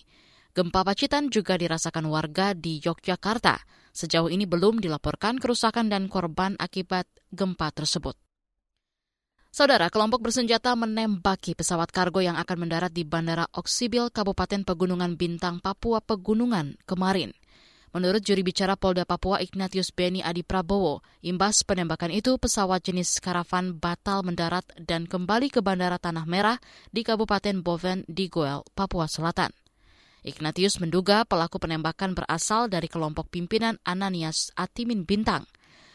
Gempa 0.55 0.87
Pacitan 0.87 1.35
juga 1.35 1.59
dirasakan 1.59 2.07
warga 2.07 2.55
di 2.55 2.79
Yogyakarta. 2.79 3.59
Sejauh 3.91 4.31
ini 4.31 4.47
belum 4.47 4.79
dilaporkan 4.79 5.43
kerusakan 5.43 5.91
dan 5.91 6.07
korban 6.07 6.55
akibat 6.63 7.11
gempa 7.35 7.75
tersebut. 7.75 8.15
Saudara, 9.51 9.91
kelompok 9.91 10.23
bersenjata 10.23 10.79
menembaki 10.79 11.59
pesawat 11.59 11.91
kargo 11.91 12.23
yang 12.23 12.39
akan 12.39 12.67
mendarat 12.67 12.95
di 12.95 13.03
Bandara 13.03 13.51
Oksibil, 13.51 14.15
Kabupaten 14.15 14.63
Pegunungan 14.63 15.19
Bintang, 15.19 15.59
Papua 15.59 15.99
Pegunungan 15.99 16.79
kemarin. 16.87 17.35
Menurut 17.91 18.23
juri 18.23 18.47
bicara 18.47 18.79
Polda 18.79 19.03
Papua 19.03 19.43
Ignatius 19.43 19.91
Beni 19.91 20.23
Adi 20.23 20.47
Prabowo, 20.47 21.03
imbas 21.27 21.67
penembakan 21.67 22.15
itu 22.15 22.39
pesawat 22.39 22.79
jenis 22.79 23.19
karavan 23.19 23.75
batal 23.75 24.23
mendarat 24.23 24.67
dan 24.79 25.11
kembali 25.11 25.51
ke 25.51 25.59
Bandara 25.67 25.99
Tanah 25.99 26.27
Merah 26.31 26.63
di 26.95 27.03
Kabupaten 27.03 27.59
Boven 27.59 28.07
di 28.07 28.31
Goel, 28.31 28.63
Papua 28.71 29.11
Selatan. 29.11 29.64
Ignatius 30.25 30.81
menduga 30.81 31.29
pelaku 31.29 31.61
penembakan 31.61 32.17
berasal 32.17 32.73
dari 32.73 32.89
kelompok 32.89 33.29
pimpinan 33.29 33.77
Ananias 33.85 34.49
Atimin 34.57 35.05
Bintang. 35.05 35.45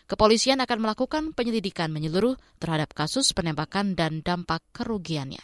Kepolisian 0.06 0.62
akan 0.62 0.86
melakukan 0.86 1.34
penyelidikan 1.34 1.90
menyeluruh 1.90 2.38
terhadap 2.62 2.94
kasus 2.94 3.34
penembakan 3.34 3.98
dan 3.98 4.22
dampak 4.22 4.62
kerugiannya. 4.70 5.42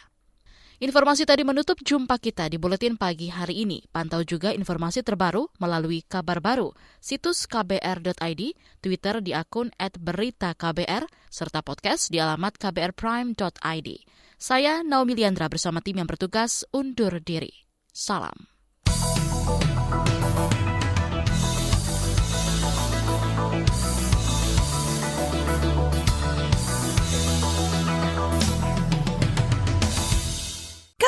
Informasi 0.76 1.24
tadi 1.24 1.40
menutup 1.40 1.80
jumpa 1.80 2.20
kita 2.20 2.52
di 2.52 2.60
Buletin 2.60 3.00
Pagi 3.00 3.32
hari 3.32 3.64
ini. 3.64 3.80
Pantau 3.88 4.20
juga 4.22 4.52
informasi 4.52 5.00
terbaru 5.00 5.48
melalui 5.56 6.04
kabar 6.04 6.44
baru, 6.44 6.70
situs 7.00 7.48
kbr.id, 7.48 8.42
Twitter 8.84 9.14
di 9.24 9.32
akun 9.32 9.72
@beritaKBR, 9.80 11.08
serta 11.32 11.64
podcast 11.64 12.12
di 12.12 12.20
alamat 12.20 12.60
kbrprime.id. 12.60 13.88
Saya 14.36 14.84
Naomi 14.84 15.16
Liandra 15.16 15.48
bersama 15.48 15.80
tim 15.80 15.96
yang 15.96 16.06
bertugas 16.06 16.68
undur 16.76 17.24
diri. 17.24 17.64
Salam. 17.88 18.55